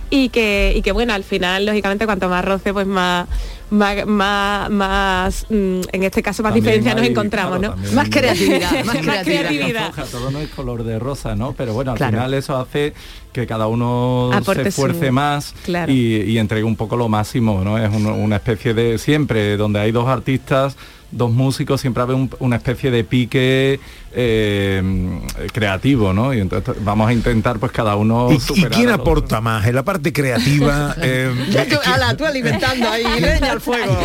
[0.10, 3.28] y que, y que bueno, al final, lógicamente, cuanto más roce, pues más,
[3.72, 7.76] más, más, más, mm, en este caso, más También diferencias nos encontramos, claro, ¿no?
[7.76, 9.94] también- Más creatividad, más creatividad.
[10.12, 11.54] todo no es color de rosa, ¿no?
[11.54, 12.14] Pero bueno, al Claro.
[12.18, 12.94] final eso hace
[13.34, 15.92] que cada uno Aporte se esfuerce su- más claro.
[15.92, 17.78] y, y entregue un poco lo máximo, ¿no?
[17.78, 20.78] Es un- una especie de siempre donde hay dos artistas,
[21.12, 23.80] dos músicos, siempre hay un- una especie de pique
[24.18, 24.82] eh,
[25.52, 26.34] creativo, ¿no?
[26.34, 28.38] Y entonces vamos a intentar pues cada uno ¿Y,
[28.70, 28.94] quién otro.
[28.94, 29.66] aporta más?
[29.68, 30.96] En la parte creativa...
[31.02, 33.98] eh, Ya tú, ala, tú alimentando ahí, leña al fuego.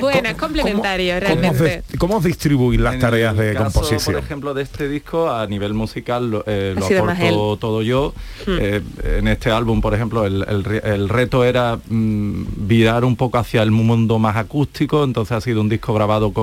[0.00, 1.82] Bueno, es complementario, ¿Cómo, realmente.
[1.98, 4.14] cómo os distribuís las En tareas de caso, composición?
[4.14, 8.14] Por ejemplo, de este disco, a nivel musical lo, eh, lo aporto todo yo.
[8.46, 8.56] Hmm.
[8.58, 8.80] Eh,
[9.18, 10.42] en este álbum, por ejemplo, el,
[10.84, 15.60] el reto era mm, virar un poco hacia el mundo más acústico, entonces ha sido
[15.60, 16.39] un disco grabado con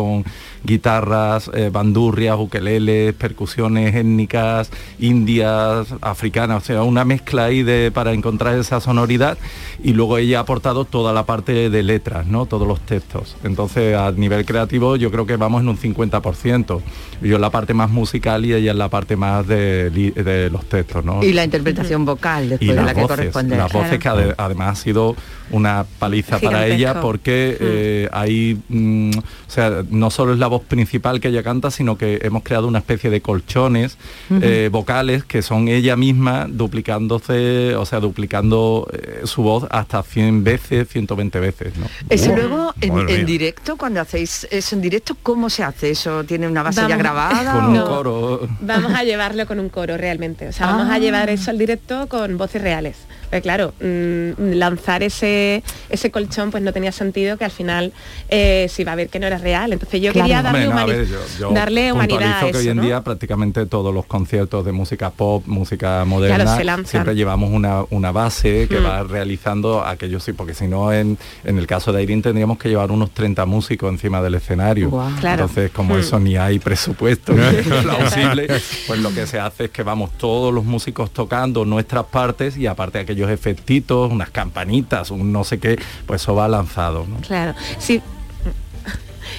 [0.63, 4.69] guitarras, eh, bandurrias, ukeleles, percusiones étnicas,
[4.99, 9.37] indias, africanas, o sea, una mezcla ahí de, para encontrar esa sonoridad
[9.83, 12.45] y luego ella ha aportado toda la parte de letras, ¿no?
[12.45, 13.35] Todos los textos.
[13.43, 16.81] Entonces, a nivel creativo yo creo que vamos en un 50%.
[17.21, 21.03] Yo en la parte más musical y ella en la parte más de, los textos,
[21.03, 21.23] ¿no?
[21.23, 23.57] Y la interpretación vocal y después de la que voces, corresponde.
[23.57, 25.15] las voces que ade- además ha sido
[25.49, 29.21] una paliza para ella porque eh, hay, mm, o
[29.51, 32.79] sea, no solo es la voz principal que ella canta, sino que hemos creado una
[32.79, 33.97] especie de colchones
[34.41, 40.43] eh, vocales que son ella misma duplicándose, o sea, duplicando eh, su voz hasta 100
[40.43, 41.85] veces, 120 veces, ¿no?
[42.09, 45.89] Eso Uh, luego en, directo, cuando hacéis eso en directo, ¿cómo se hace?
[45.91, 47.53] ¿Eso tiene una base ya grabada?
[47.53, 48.47] Con un o- coro.
[48.61, 50.47] Vamos a llevarlo con un coro realmente.
[50.47, 50.95] O sea, vamos Ah.
[50.95, 52.97] a llevar eso al directo con voces reales.
[53.29, 57.91] Porque claro, mm, lanzar ese, ese colchón pues no tenía sentido que al final
[58.29, 59.73] eh, se iba a ver que no era real.
[59.73, 62.57] Entonces yo quería darle, Hombre, no, a humani- ver, yo- yo darle humanidad a que
[62.57, 62.83] hoy eso, en ¿no?
[62.83, 68.67] día prácticamente todos los conciertos de música pop, música moderna, siempre llevamos una, una base
[68.69, 68.85] que Mm.
[68.85, 72.69] va realizando aquello sí, porque si no en, en el caso de Irene tendríamos que
[72.69, 74.89] llevar unos 30 músicos encima del escenario.
[75.19, 75.43] Claro.
[75.43, 75.99] Entonces, como Mm.
[75.99, 77.33] eso ni hay presupuesto
[77.83, 78.47] plausible,
[78.87, 82.67] pues lo que se hace es que vamos todos los músicos tocando nuestras partes y
[82.67, 87.05] aparte aquellos efectitos, unas campanitas, un no sé qué, pues eso va lanzado.
[87.07, 87.17] ¿no?
[87.21, 88.01] Claro, sí.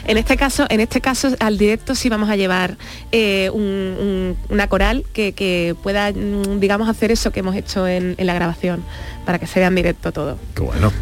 [0.07, 2.77] En este caso, en este caso al directo sí vamos a llevar
[3.11, 7.87] eh, un- un- una coral que, que pueda, mm, digamos, hacer eso que hemos hecho
[7.89, 8.83] en, en la grabación,
[9.27, 10.39] para que se vea en directo todo.
[10.55, 10.93] Qué bueno.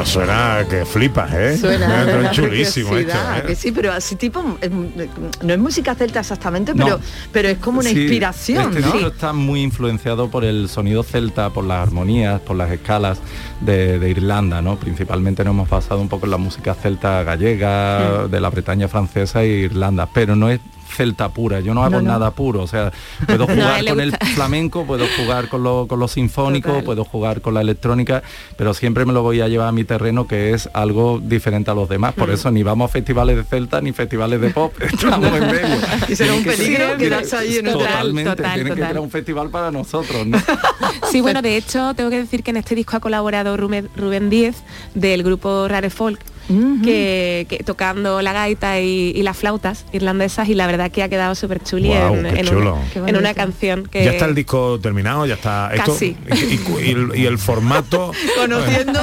[0.00, 1.56] Esto suena que flipas, ¿eh?
[1.58, 3.42] Suena Esto una es chulísimo esto, ¿eh?
[3.46, 7.00] que sí, pero así tipo, es- no es música celta exactamente, pero, No.
[7.32, 9.06] pero es como una Sí, inspiración, este ¿no?
[9.08, 13.18] está muy influenciado por el sonido celta, por las armonías, por las escalas
[13.60, 14.76] de, de Irlanda, ¿no?
[14.76, 18.30] Principalmente nos hemos basado un poco en la música celta gallega, Mm.
[18.30, 20.60] de la Bretaña francesa e Irlanda, pero no es
[20.94, 22.08] celta pura, yo no hago No, no.
[22.12, 22.92] nada puro, o sea,
[23.26, 26.84] puedo jugar con el flamenco, puedo jugar con lo, con lo sinfónico, Total.
[26.84, 28.22] puedo jugar con la electrónica,
[28.56, 31.74] pero siempre me lo voy a llevar a mi terreno que es algo diferente a
[31.74, 32.32] los demás, por Mm.
[32.32, 35.76] eso ni vamos a festivales de celta ni festivales de pop, estamos en medio.
[36.08, 38.92] Y será un que peligro quedarse ahí en Totalmente, Total, tiene que total.
[38.92, 40.38] ser un festival para nosotros, ¿no?
[41.10, 44.30] Sí, bueno, de hecho, tengo que decir que en este disco ha colaborado Rubén, Rubén
[44.30, 44.56] Díez
[44.94, 46.18] del grupo Rare Folk.
[46.46, 51.08] Que, que tocando la gaita y, y las flautas irlandesas y la verdad que ha
[51.08, 52.74] quedado súper chuli Guau, en, una,
[53.08, 56.16] en una canción que Ya está el disco terminado, ya está esto Casi.
[56.34, 59.00] y, y- y el, y el formato Conociendo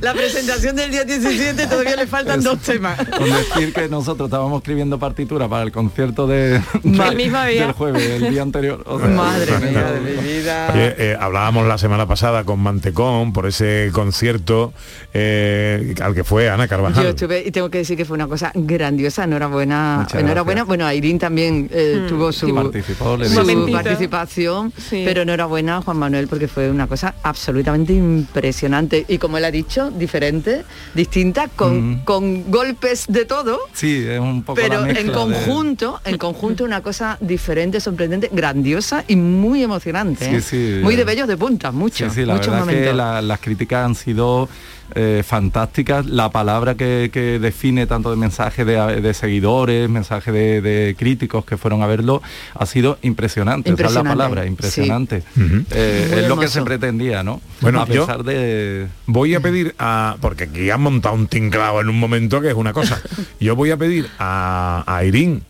[0.00, 2.96] la presentación del día 17 todavía le faltan dos temas.
[3.16, 7.62] Con decir que nosotros estábamos escribiendo partitura para el concierto de, de- El mismo día.
[7.66, 8.82] del jueves, el día anterior.
[8.86, 10.70] o sea, Madre mía de mi vida.
[10.72, 14.72] Oye, eh, hablábamos la semana pasada con Mantecón por ese concierto
[15.12, 16.83] eh, al que fue Ana Carvajal.
[16.92, 20.60] Yo estuve y tengo que decir que fue una cosa grandiosa, enhorabuena, Muchas enhorabuena.
[20.62, 20.66] gracias.
[20.66, 22.08] Bueno, Airín también eh, Mm.
[22.08, 22.52] tuvo su,
[23.72, 25.02] participación, Sí.
[25.04, 29.50] pero enhorabuena a Juan Manuel porque fue una cosa absolutamente impresionante y como él ha
[29.50, 30.64] dicho, diferente,
[30.94, 32.04] distinta, con, Mm.
[32.04, 33.58] con golpes de todo.
[33.72, 39.04] Sí, es un poco Pero en de- conjunto, en conjunto una cosa diferente, sorprendente, grandiosa
[39.08, 40.28] y muy emocionante.
[40.28, 40.40] Sí, ¿eh?
[40.40, 42.86] sí, muy de eh, bellos de punta, mucho, Sí, sí, la muchos verdad momentos.
[42.90, 44.48] que la- las críticas han sido
[44.94, 46.06] eh, fantásticas.
[46.06, 51.44] La palabra que, que define tanto de mensaje de, de seguidores, mensaje de, de críticos
[51.44, 52.22] que fueron a verlo,
[52.54, 53.70] ha sido impresionante.
[53.70, 54.48] Esa es la Impresionante, palabra, sí.
[54.48, 55.22] impresionante.
[55.70, 57.40] Eh, es lo que se pretendía, ¿no?
[57.60, 58.86] Bueno, a yo- pesar de...
[59.06, 60.16] Voy a pedir a.
[60.20, 63.00] Porque aquí han montado un tinclado en un momento que es una cosa.
[63.40, 65.42] Yo voy a pedir a, a Irín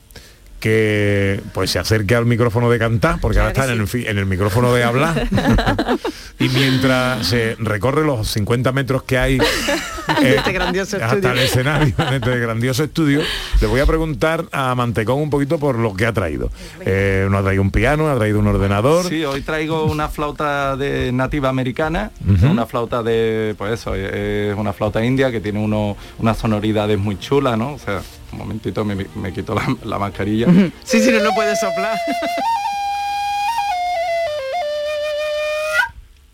[0.64, 4.16] que pues se acerque al micrófono de cantar, porque ahora está en el, fi- en
[4.16, 5.28] el micrófono de hablar.
[6.38, 9.34] y mientras se recorre los 50 metros que hay
[10.22, 11.32] eh, Este grandioso hasta estudio.
[11.32, 13.20] el escenario, en este grandioso estudio,
[13.60, 16.50] le voy a preguntar a Mantecón un poquito por lo que ha traído.
[16.80, 19.04] Eh, no ha traído un piano, ha traído un ordenador.
[19.06, 22.10] Sí, hoy traigo una flauta de nativa americana,
[22.50, 27.18] una flauta de, pues eso, es una flauta india que tiene uno, unas sonoridades muy
[27.18, 27.74] chulas, ¿no?
[27.74, 28.00] O sea,
[28.34, 30.46] un momentito me, me quito la, la mascarilla.
[30.84, 31.96] Sí, sí, no, no puede soplar.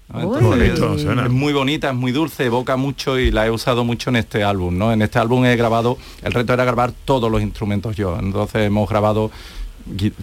[0.09, 0.21] ¿no?
[0.23, 1.25] Entonces, bonito, es, suena.
[1.27, 4.43] es muy bonita, es muy dulce, evoca mucho y la he usado mucho en este
[4.43, 4.93] álbum, ¿no?
[4.93, 8.89] En este álbum he grabado, el reto era grabar todos los instrumentos yo, entonces hemos
[8.89, 9.31] grabado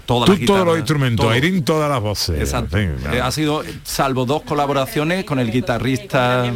[0.05, 1.33] todas Tú todos los instrumentos, todo.
[1.33, 2.39] Airín todas las voces.
[2.39, 2.77] Exacto.
[2.77, 6.51] Eh, ha sido, salvo dos colaboraciones con el guitarrista,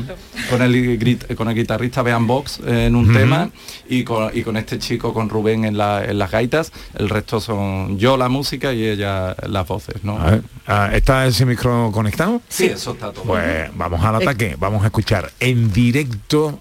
[0.50, 3.50] con el, con el guitarrista Bean Box eh, en un tema
[3.90, 6.72] y con, y con este chico, con Rubén en, la- en las gaitas.
[6.98, 10.18] El resto son yo la música y ella las voces, ¿no?
[10.20, 12.42] A ver, ah, ¿Está ese micro conectado?
[12.48, 13.24] Sí, eso está todo.
[13.26, 16.60] Pues vamos al ataque, vamos a escuchar en directo,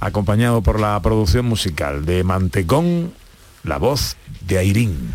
[0.00, 3.12] acompañado por la producción musical de Mantecón,
[3.66, 5.12] la voz de Airín.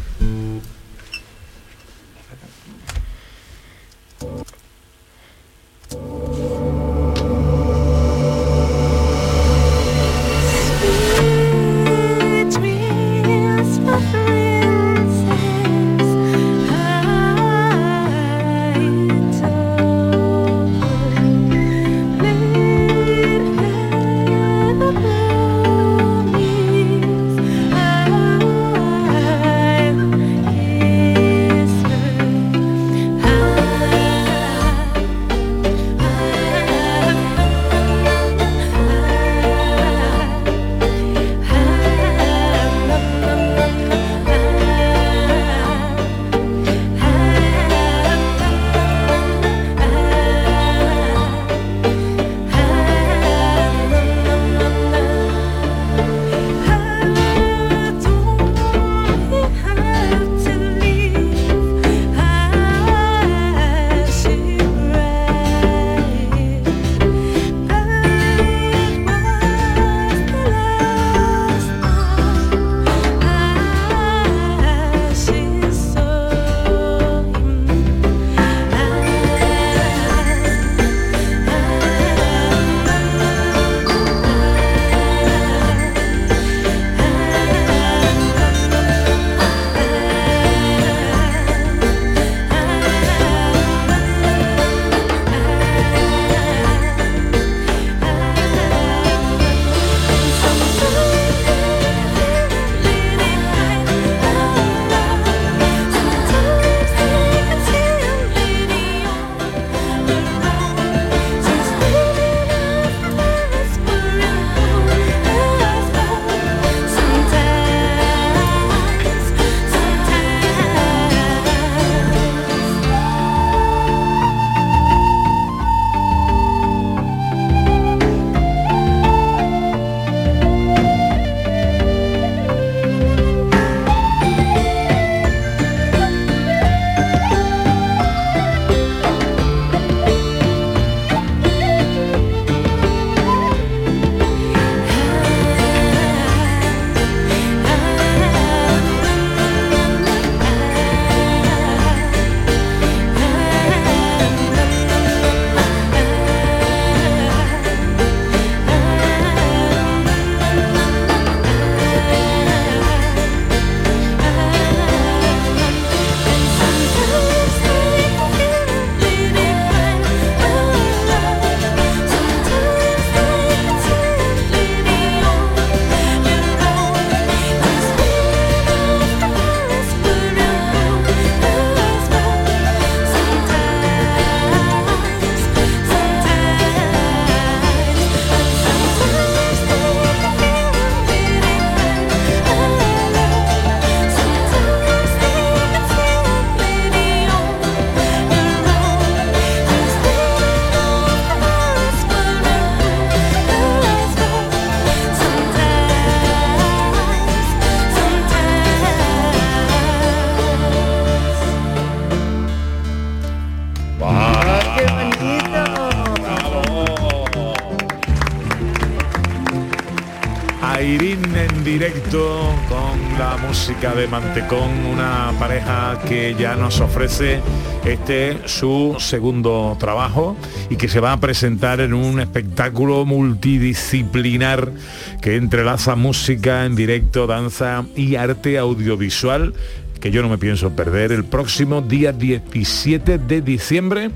[223.71, 227.39] Música de Mantecón, una pareja que ya nos ofrece
[227.85, 230.35] este su segundo trabajo
[230.69, 234.73] y que se va a presentar en un espectáculo multidisciplinar
[235.21, 239.53] que entrelaza música en directo, danza y arte audiovisual
[240.01, 244.11] que yo no me pienso perder el próximo día 17 de diciembre.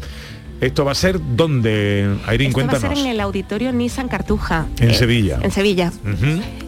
[0.60, 2.98] Esto va a ser donde, Airín, Esto va a cuéntanos.
[2.98, 4.66] ser en el auditorio Nissan Cartuja.
[4.80, 5.40] En eh, Sevilla.
[5.42, 5.94] En Sevilla.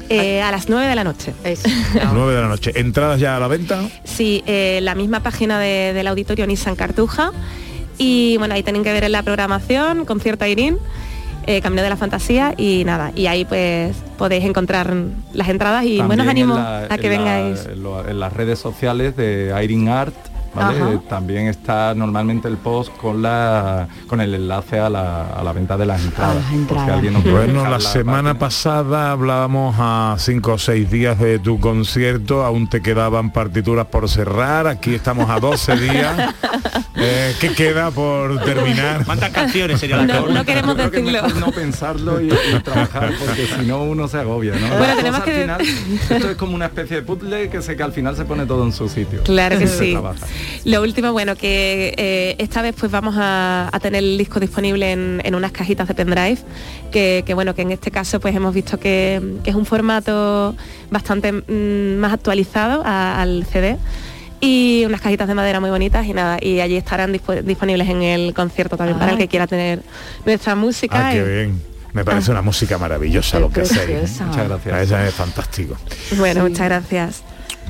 [0.09, 1.33] Eh, a las 9 de la noche.
[1.43, 2.71] 9 de la noche.
[2.75, 3.81] ¿Entradas ya a la venta?
[4.03, 7.31] Sí, eh, la misma página de- del auditorio Nissan Cartuja.
[7.97, 10.77] Y bueno, ahí tienen que ver en la programación, concierto Airín.
[11.49, 14.93] eh, Camino de la Fantasía y nada, y ahí pues podéis encontrar
[15.33, 17.65] las entradas y buenos en ánimos a que en la- vengáis.
[17.67, 20.13] en lo- en las redes sociales de Airing Art.
[20.57, 20.81] ¿Vale?
[20.81, 20.99] Ajá.
[21.09, 25.77] También está normalmente el post con la con el enlace a la, a la venta
[25.77, 26.35] de las entradas.
[26.51, 26.67] no
[27.21, 32.43] puede Bueno, dejar la semana pasada hablábamos a cinco o seis días de tu concierto,
[32.45, 36.33] aún te quedaban partituras por cerrar, aquí estamos a 12 días.
[36.95, 39.05] Eh, ¿Qué queda por terminar?
[39.05, 41.27] ¿Cuántas canciones sería la No, que- no queremos Creo que es decirlo.
[41.27, 44.67] mejor no pensarlo y, y trabajar porque si no uno se agobia, ¿no?
[44.67, 45.61] Bueno, Las tenemos que- al final,
[46.09, 48.63] esto es como una especie de puzzle que sé que al final se pone todo
[48.63, 49.21] en su sitio.
[49.23, 49.91] Claro que sí.
[49.91, 50.25] trabaja.
[50.65, 54.91] Lo último, bueno, que eh, esta vez pues vamos a, a tener el disco disponible
[54.91, 56.37] en, en unas cajitas de pendrive,
[56.91, 60.55] que, que, bueno, que en este caso pues hemos visto que, que es un formato
[60.91, 63.77] bastante mm, más actualizado a- al CD
[64.39, 68.03] y unas cajitas de madera muy bonitas y nada, y allí estarán dispo- disponibles en
[68.03, 69.81] el concierto también para el que quiera tener
[70.25, 71.07] nuestra música.
[71.07, 71.61] Ah, qué y- bien.
[71.93, 74.19] Me parece una música maravillosa lo que hacéis.
[74.19, 74.23] ¿eh?
[74.25, 74.81] Muchas gracias.
[74.83, 75.75] Esa es fantástico.
[76.17, 77.23] Bueno, muchas gracias.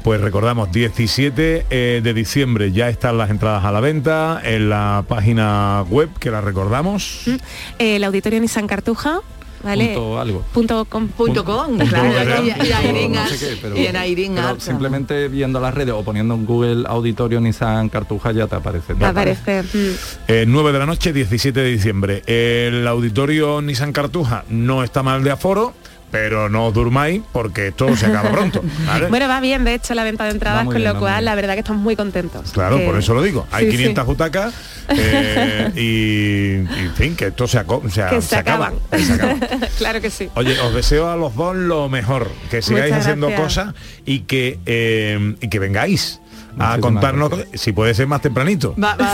[0.03, 5.03] Pues recordamos, 17 eh, de diciembre ya están las entradas a la venta en la
[5.07, 7.23] página web que la recordamos.
[7.25, 7.35] Mm.
[7.79, 9.19] El auditorio Nissan Cartuja,
[9.63, 9.87] ¿vale?
[9.87, 10.41] Punto algo.
[10.53, 11.07] Punto com.
[11.09, 12.45] Punto com, Punto claro, com.
[12.45, 14.59] y, y Airing No Art, sé qué, pero- y en Airing pero Art.
[14.61, 18.93] simplemente viendo las redes o poniendo en Google Auditorio Nissan Cartuja ya te aparece.
[18.93, 19.63] Me aparece.
[19.63, 19.91] mm.
[20.29, 22.23] Eh, 9 de la noche, 17 de diciembre.
[22.27, 25.73] El auditorio Nissan Cartuja no está mal de aforo,
[26.11, 28.61] pero no os durmáis porque todo se acaba pronto.
[28.85, 29.07] ¿vale?
[29.07, 31.53] Bueno, va bien, de hecho, la venta de entradas, con bien, lo cual la verdad
[31.53, 32.51] que estamos muy contentos.
[32.51, 33.45] Claro, Que- por eso lo digo.
[33.51, 33.77] Hay Sí, sí.
[33.77, 34.53] 500 butacas
[34.89, 38.67] eh, y, y, en fin, que esto se, aco- o sea, que se, acaba.
[38.91, 39.39] acaban.
[39.77, 40.29] claro que sí.
[40.35, 43.73] Oye, os deseo a los dos lo mejor, que sigáis haciendo cosas
[44.05, 46.19] y que eh, y que vengáis
[46.59, 49.05] a contarnos, si puede ser más tempranito, Va- va-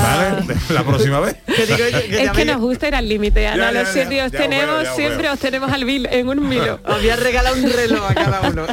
[0.41, 0.56] ¿vale?
[0.70, 1.36] La próxima vez.
[1.48, 3.72] es que nos gusta ir al límite, Ana.
[3.72, 6.28] Ya, ya, Lo siento, y ya, os ya, tenemos, siempre os tenemos al vil, en
[6.30, 6.80] un milo.
[6.86, 8.64] Os voy a regalar un reloj a cada uno.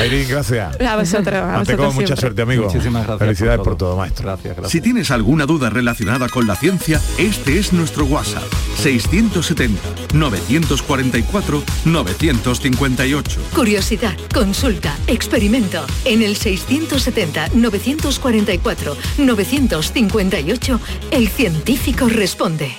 [0.00, 0.80] Airín, gracias.
[0.80, 2.64] A vosotros, a vosotros mucha suerte, amigo.
[2.64, 3.96] Muchísimas gracias Felicidades por por todo.
[3.96, 4.24] maestro.
[4.26, 4.72] Gracias, gracias.
[4.72, 8.42] Si tienes alguna duda relacionada con la ciencia, este es nuestro WhatsApp.
[11.94, 13.22] 670-944-958.
[13.54, 15.84] Curiosidad, consulta, experimento.
[16.04, 16.36] En el
[18.20, 20.78] 670-944-958,
[21.10, 22.74] el científico responde.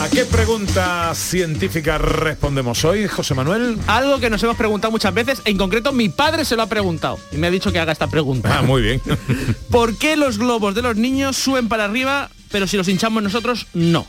[0.00, 3.78] ¿A qué pregunta científica respondemos hoy, José Manuel?
[3.86, 7.18] Algo que nos hemos preguntado muchas veces, en concreto mi padre se lo ha preguntado
[7.30, 8.58] y me ha dicho que haga esta pregunta.
[8.58, 9.00] Ah, muy bien.
[9.70, 13.66] ¿Por qué los globos de los niños suben para arriba, pero si los hinchamos nosotros,
[13.74, 14.06] no?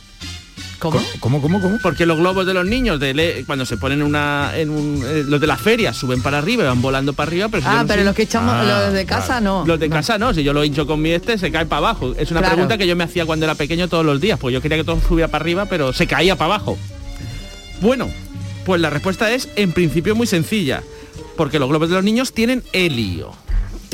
[0.91, 1.01] ¿Cómo?
[1.19, 1.77] ¿Cómo, cómo, cómo?
[1.81, 5.23] Porque los globos de los niños, de le- cuando se ponen una, en un, eh,
[5.27, 7.87] los de la feria suben para arriba y van volando para arriba, pero Ah, no
[7.87, 9.63] pero los que echamos, Ah, los de casa no.
[9.65, 12.13] Los de casa no, si yo lo hincho con mi este, se cae para abajo.
[12.17, 12.55] Es una Claro.
[12.55, 14.83] pregunta que yo me hacía cuando era pequeño todos los días, pues yo quería que
[14.83, 16.77] todo subiera para arriba, pero se caía para abajo.
[17.81, 18.09] Bueno,
[18.65, 20.83] pues la respuesta es en principio muy sencilla,
[21.35, 23.31] porque los globos de los niños tienen helio.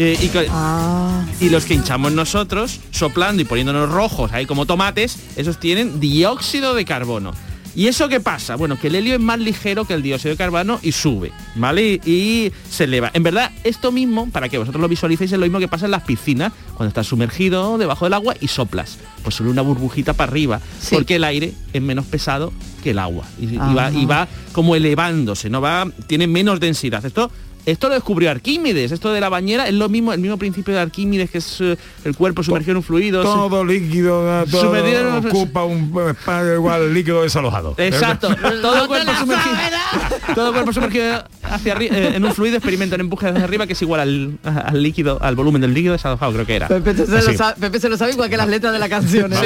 [0.02, 1.26] Eh, y, Ah.
[1.42, 6.74] y los que hinchamos nosotros, soplando y poniéndonos rojos ahí como tomates, esos tienen dióxido
[6.74, 7.34] de carbono.
[7.76, 8.56] ¿Y eso qué pasa?
[8.56, 12.00] Bueno, que el helio es más ligero que el dióxido de carbono y sube, ¿vale?
[12.04, 13.12] Y, y se eleva.
[13.14, 15.92] En verdad, esto mismo, para que vosotros lo visualicéis, es lo mismo que pasa en
[15.92, 18.98] las piscinas, cuando estás sumergido debajo del agua y soplas.
[19.24, 20.96] Pues sube una burbujita para arriba, Sí.
[20.96, 22.52] porque el aire es menos pesado
[22.84, 23.26] que el agua.
[23.40, 25.62] Y, y va, y va como elevándose, ¿no?
[25.62, 27.06] Va, tiene menos densidad.
[27.06, 27.30] Esto
[27.72, 30.80] esto lo descubrió Arquímedes, esto de la bañera es lo mismo, el mismo principio de
[30.82, 33.22] Arquímedes, que es eh, el cuerpo sumergido en un fluido.
[33.24, 37.76] Todo líquido, todo Sumergido en un- ocupa un espacio igual líquido desalojado.
[37.78, 38.28] Exacto,
[38.62, 39.56] todo el cuerpo sumergido,
[40.36, 43.74] todo el cuerpo sumergido hacia arriba en un fluido experimenta un empuje hacia arriba que
[43.74, 46.68] es igual al, al líquido, al volumen del líquido desalojado, creo que era.
[46.68, 49.32] Pepe se, lo sabe, Pepe se lo sabe igual que las letras de la canción.
[49.34, 49.38] ¿eh?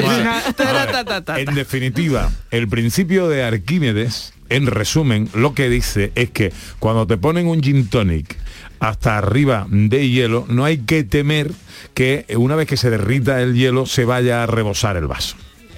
[1.37, 7.17] En definitiva, el principio de Arquímedes, en resumen, lo que dice es que cuando te
[7.17, 8.37] ponen un gin tonic
[8.79, 11.51] hasta arriba de hielo, no hay que temer
[11.93, 15.35] que una vez que se derrita el hielo se vaya a rebosar el vaso.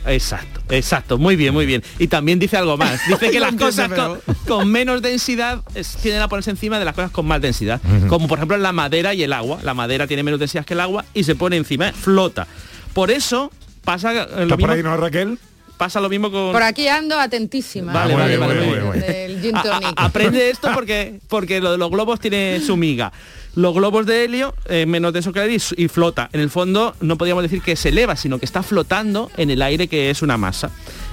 [0.07, 1.81] Exacto, exacto, muy bien, muy bien.
[1.97, 2.99] Y también dice algo más.
[3.07, 6.93] Dice que las cosas con, con menos densidad es- tienden a ponerse encima de las
[6.93, 7.81] cosas con más densidad.
[8.07, 9.59] Como por ejemplo la madera y el agua.
[9.63, 12.45] La madera tiene menos densidad que el agua y se pone encima, flota.
[12.93, 13.51] Por eso
[13.83, 15.39] pasa eh, lo ¿Estás por ahí, mismo, no, Raquel?
[15.77, 16.51] Pasa lo mismo con.
[16.51, 17.93] Por aquí ando atentísima.
[17.93, 19.55] Vale, Ah, vale, bien, vale, muy muy bien, bien.
[19.55, 23.11] A- aprende esto porque porque lo de los globos tiene su miga.
[23.55, 26.29] Los globos de helio, eh, menos de eso que y, y flota.
[26.33, 29.61] En el fondo no podríamos decir que se eleva, sino que está flotando en el
[29.61, 30.71] aire que es una masa.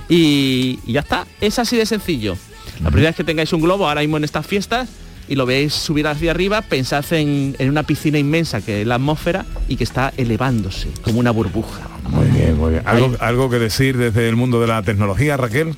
[0.08, 2.36] Y, y ya está, es así de sencillo.
[2.82, 4.88] La primera vez que tengáis un globo ahora mismo en estas fiestas,
[5.28, 8.96] y lo veis subir hacia arriba, pensad en, en una piscina inmensa que es la
[8.96, 11.88] atmósfera y que está elevándose como una burbuja.
[12.08, 12.82] Muy bien, muy bien.
[12.84, 15.74] ¿Algo, algo que decir desde el mundo de la tecnología, Raquel?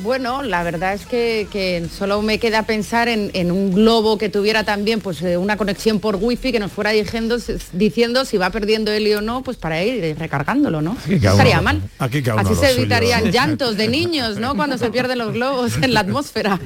[0.00, 4.28] Bueno, la verdad es que, que solo me queda pensar en, en un globo que
[4.28, 7.36] tuviera también pues eh, una conexión por wifi que nos fuera diciendo,
[7.72, 10.96] diciendo si va perdiendo helio o no, pues para ir recargándolo, ¿no?
[11.08, 11.82] Estaría uno- mal.
[11.98, 12.78] Aquí Así se suyo.
[12.82, 14.54] evitarían llantos de niños, ¿no?
[14.54, 16.60] Cuando se pierden los globos en la atmósfera.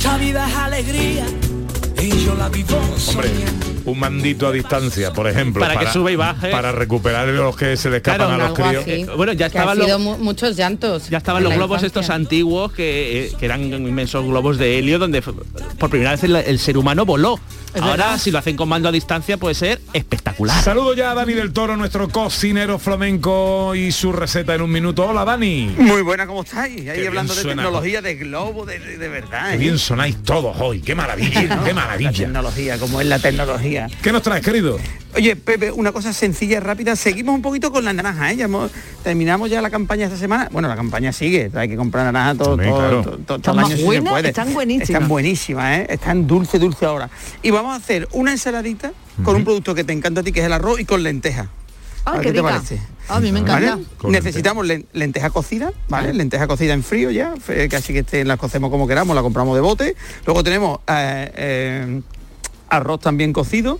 [0.00, 1.26] Esta vida es alegría
[2.02, 2.80] y yo la vivo
[3.10, 3.28] Hombre,
[3.84, 5.60] un mandito a distancia, por ejemplo.
[5.62, 6.48] Para que sube y baje.
[6.50, 8.82] Para recuperar los que se le escapan Claro, a los críos.
[8.82, 9.04] así.
[9.14, 11.10] Bueno, ya estaban los, mu- muchos llantos.
[11.10, 11.86] ya estaban los globos infancia.
[11.88, 16.34] estos antiguos que, eh, que eran inmensos globos de helio donde por primera vez el,
[16.34, 17.38] el ser humano voló.
[17.74, 18.18] Es Ahora, verdad.
[18.18, 20.60] si lo hacen con mando a distancia, puede ser espectacular.
[20.62, 25.06] Saludo ya a Dani del Toro, nuestro cocinero flamenco y su receta en un minuto.
[25.06, 25.72] Hola, Dani.
[25.78, 26.80] Muy buena, ¿cómo estáis?
[26.88, 27.62] Ahí bien hablando de suena.
[27.62, 29.50] tecnología, de globo, de, de- de verdad.
[29.50, 29.58] Qué ¿eh?
[29.58, 30.80] bien sonáis todos hoy.
[30.80, 31.62] Qué maravilla, ¿no?
[31.62, 32.10] qué La maravilla.
[32.12, 33.88] tecnología, como es la tecnología.
[34.02, 34.78] ¿Qué nos traes, querido?
[35.14, 36.94] Oye, Pepe, una cosa sencilla, rápida.
[36.96, 38.36] Seguimos un poquito con la naranja, ¿eh?
[38.36, 38.70] Ya hemos-
[39.02, 40.48] terminamos ya la campaña esta semana.
[40.52, 41.50] Bueno, la campaña sigue.
[41.54, 43.02] Hay que comprar naranja todo, También, todo, claro.
[43.02, 44.28] todo- todo- todo Están el más año si se buenas, puede.
[44.28, 44.90] están buenísimas.
[44.90, 45.86] Están buenísimas, ¿eh?
[45.88, 47.10] Están dulce, dulce ahora.
[47.42, 48.92] Y vamos a hacer una ensaladita
[49.24, 51.48] con un producto que te encanta a ti, que es el arroz, y con lentejas.
[52.06, 52.42] Ah, qué ¿Qué te rica.
[52.54, 52.80] parece?
[53.08, 53.76] Ah, a mí me encanta.
[53.76, 54.12] ¿Vale?
[54.12, 56.14] Necesitamos len- lenteja cocida, ¿vale?
[56.14, 59.54] Lenteja cocida en frío ya, que así que estén, las cocemos como queramos, la compramos
[59.54, 59.96] de bote.
[60.24, 62.00] Luego tenemos eh, eh,
[62.70, 63.78] arroz también cocido,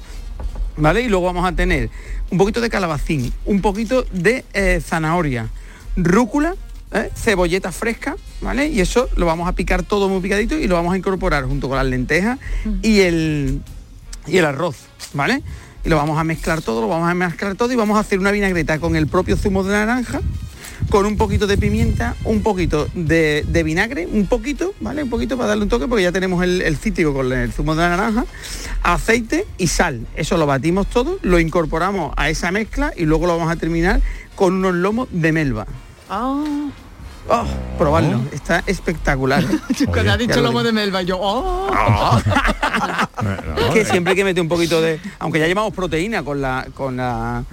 [0.77, 1.01] ¿vale?
[1.03, 1.89] Y luego vamos a tener
[2.31, 5.49] un poquito de calabacín, un poquito de eh, zanahoria,
[5.97, 6.55] rúcula,
[6.93, 7.11] ¿eh?
[7.17, 8.69] cebolleta fresca, ¿vale?
[8.69, 11.69] Y eso lo vamos a picar todo muy picadito y lo vamos a incorporar junto
[11.69, 12.39] con las lentejas
[12.83, 13.61] y el,
[14.27, 14.77] y el arroz,
[15.15, 15.43] ¿vale?
[15.85, 18.19] Y lo vamos a mezclar todo, lo vamos a mezclar todo y vamos a hacer
[18.19, 20.21] una vinagreta con el propio zumo de naranja,
[20.91, 25.03] con un poquito de pimienta, un poquito de, vinagre, un poquito, ¿vale?
[25.03, 27.75] Un poquito para darle un toque, porque ya tenemos el, el cítrico con el zumo
[27.75, 28.27] de la naranja,
[28.83, 30.07] aceite y sal.
[30.17, 34.01] Eso lo batimos todo, lo incorporamos a esa mezcla y luego lo vamos a terminar
[34.35, 35.67] con unos lomos de melva.
[36.09, 36.45] Ah.
[37.33, 37.45] Oh,
[37.79, 39.45] probarlo, está espectacular.
[39.87, 42.21] Cuando ha dicho lomo de melva, yo, oh.
[43.57, 45.01] Es que siempre hay que meter un poquito de.
[45.21, 46.67] Aunque ya llevamos proteína con la.
[46.75, 47.45] con la.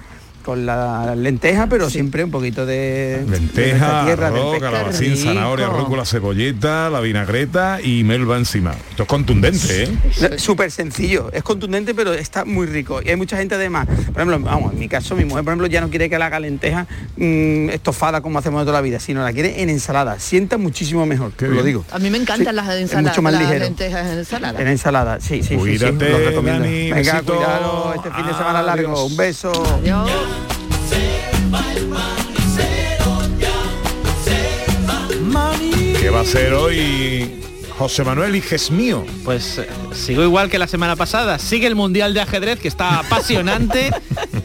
[0.47, 3.21] Con la lenteja, pero siempre un poquito de.
[3.25, 5.23] de Lenteja, nuestra tierra, arroz, calabacín, Rico.
[5.25, 8.71] zanahoria, rúcula, cebolleta, la vinagreta y melva encima.
[8.91, 9.89] Esto es contundente, ¿eh?
[10.31, 13.01] No, Súper sencillo, es contundente pero está muy rico.
[13.03, 15.67] Y hay mucha gente además, por ejemplo, vamos, en mi caso mi mujer por ejemplo
[15.67, 16.87] ya no quiere que la haga lenteja
[17.17, 20.17] mm, estofada como hacemos de toda la vida, sino la quiere en ensalada.
[20.17, 21.65] Sienta muchísimo mejor, lo bien.
[21.65, 21.85] digo.
[21.91, 23.65] A mí me encantan Sí, las es ensaladas, mucho más las ligero.
[23.65, 24.61] lentejas en ensalada.
[24.61, 26.63] En ensalada, sí, sí, sí, sí, Cuídate, lo recomiendo.
[26.63, 27.35] Dani, Venga, besito.
[27.35, 28.93] cuidado, este fin de semana largo.
[28.93, 29.11] Adiós.
[29.11, 29.51] Un beso.
[35.99, 37.46] ¿Qué va a hacer hoy
[37.77, 39.05] José Manuel y mío?
[39.23, 41.37] Pues eh, sigo igual que la semana pasada.
[41.37, 43.91] Sigue el Mundial de Ajedrez, que está apasionante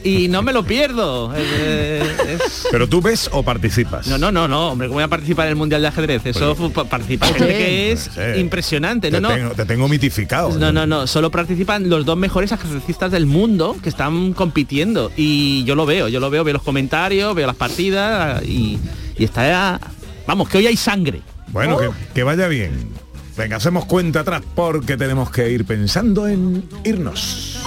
[0.05, 1.33] y no me lo pierdo.
[1.35, 4.07] Eh, es- ¿Pero tú ves o participas?
[4.07, 6.27] No, no, no, no, hombre, ¿cómo voy a participar en el Mundial de Ajedrez?
[6.27, 8.41] Eso pa- participa gente que es Pues sí.
[8.41, 9.11] impresionante.
[9.11, 9.35] Te, No, no.
[9.35, 10.51] tengo, te tengo mitificado.
[10.59, 15.65] No, no, no, solo participan los dos mejores ajedrecistas del mundo que están compitiendo y
[15.65, 18.79] yo lo veo, yo lo veo, veo los comentarios, veo las partidas y,
[19.17, 19.81] y está,
[20.27, 21.23] vamos, que hoy hay sangre.
[21.49, 22.91] Bueno, que, que vaya bien.
[23.37, 27.59] Venga, hacemos cuenta atrás porque tenemos que ir pensando en irnos.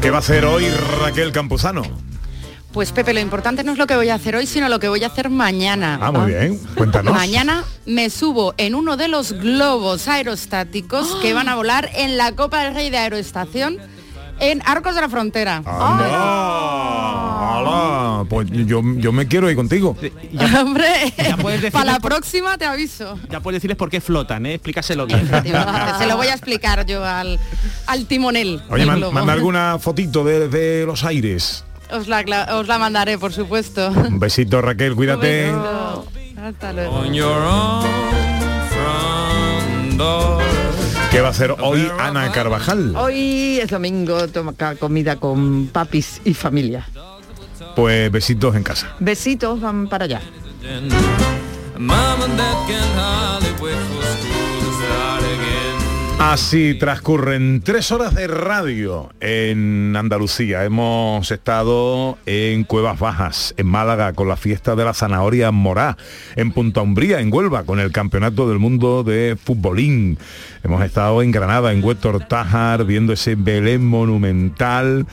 [0.00, 0.68] ¿Qué va a hacer hoy
[1.02, 1.82] Raquel Campuzano?
[2.72, 4.88] Pues Pepe, lo importante no es lo que voy a hacer hoy, sino lo que
[4.88, 5.98] voy a hacer mañana.
[6.00, 6.58] Ah, muy bien.
[6.76, 7.12] Cuéntanos.
[7.12, 12.32] Mañana me subo en uno de los globos aerostáticos que van a volar en la
[12.32, 13.78] Copa del Rey de Aeroestación
[14.40, 15.56] en Arcos de la Frontera.
[15.64, 16.06] ¡Anda!
[17.58, 18.24] ¡Hala!
[18.28, 19.96] Pues yo, yo me quiero ir contigo.
[20.60, 20.86] Hombre,
[21.40, 23.18] puedes decirle para la por- próxima te aviso.
[23.30, 24.54] Ya puedes decirles por qué flotan, ¿eh?
[24.54, 25.28] Explícaselo bien.
[25.98, 27.38] Se lo voy a explicar yo al,
[27.86, 28.62] al timonel.
[28.70, 31.64] Oye, man- manda alguna fotito desde los aires.
[31.90, 32.24] Os la,
[32.58, 33.88] os la mandaré, por supuesto.
[33.90, 35.52] Un besito, Raquel, cuídate.
[36.42, 37.04] Hasta luego.
[41.16, 42.94] ¿Qué va a hacer hoy Ana Carvajal?
[42.94, 46.86] Hoy es domingo, toma ca- comida con papis y familia.
[47.74, 48.94] Pues besitos en casa.
[49.00, 50.20] Besitos, van para allá.
[56.28, 60.64] Así transcurren tres horas de radio en Andalucía.
[60.64, 65.96] Hemos estado en Cuevas Bajas, en Málaga, con la fiesta de la zanahoria morá,
[66.34, 70.18] en Punta Umbría, en Huelva, con el Campeonato del Mundo de Futbolín.
[70.64, 75.06] Hemos estado en Granada, en Huétor Tájar, viendo ese Belén monumental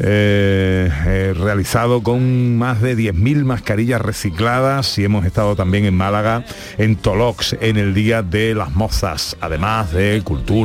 [0.00, 6.44] eh, eh, realizado con más de 10.000 mascarillas recicladas y hemos estado también en Málaga,
[6.76, 10.55] en Tolox, en el Día de las Mozas, además de cultura,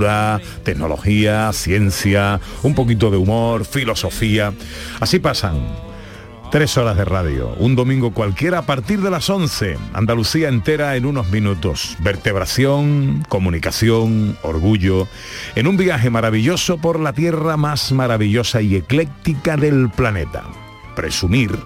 [0.64, 4.54] tecnología, ciencia, un poquito de humor, filosofía.
[5.00, 5.92] Así pasan
[6.52, 9.78] Tres horas de radio, un domingo cualquiera a partir de las 11.
[9.94, 11.96] Andalucía entera en unos minutos.
[12.00, 15.08] Vertebración, comunicación, orgullo.
[15.56, 20.44] En un viaje maravilloso por la tierra más maravillosa y ecléctica del planeta.
[20.94, 21.58] Presumir,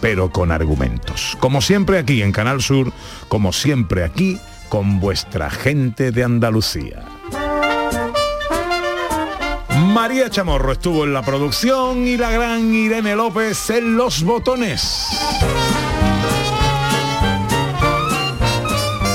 [0.00, 1.36] pero con argumentos.
[1.40, 2.92] Como siempre aquí en Canal Sur,
[3.26, 7.04] como siempre aquí con vuestra gente de Andalucía.
[9.80, 15.06] María Chamorro estuvo en la producción y la gran Irene López en los botones.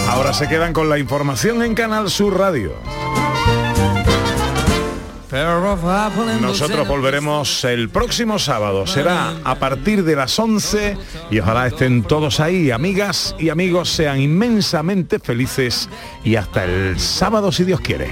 [0.09, 2.73] Ahora se quedan con la información en Canal Sur Radio.
[6.41, 8.87] Nosotros volveremos el próximo sábado.
[8.87, 10.97] Será a partir de las 11
[11.29, 12.71] y ojalá estén todos ahí.
[12.71, 15.89] Amigas y amigos, sean inmensamente felices
[16.23, 18.11] y hasta el sábado si Dios quiere.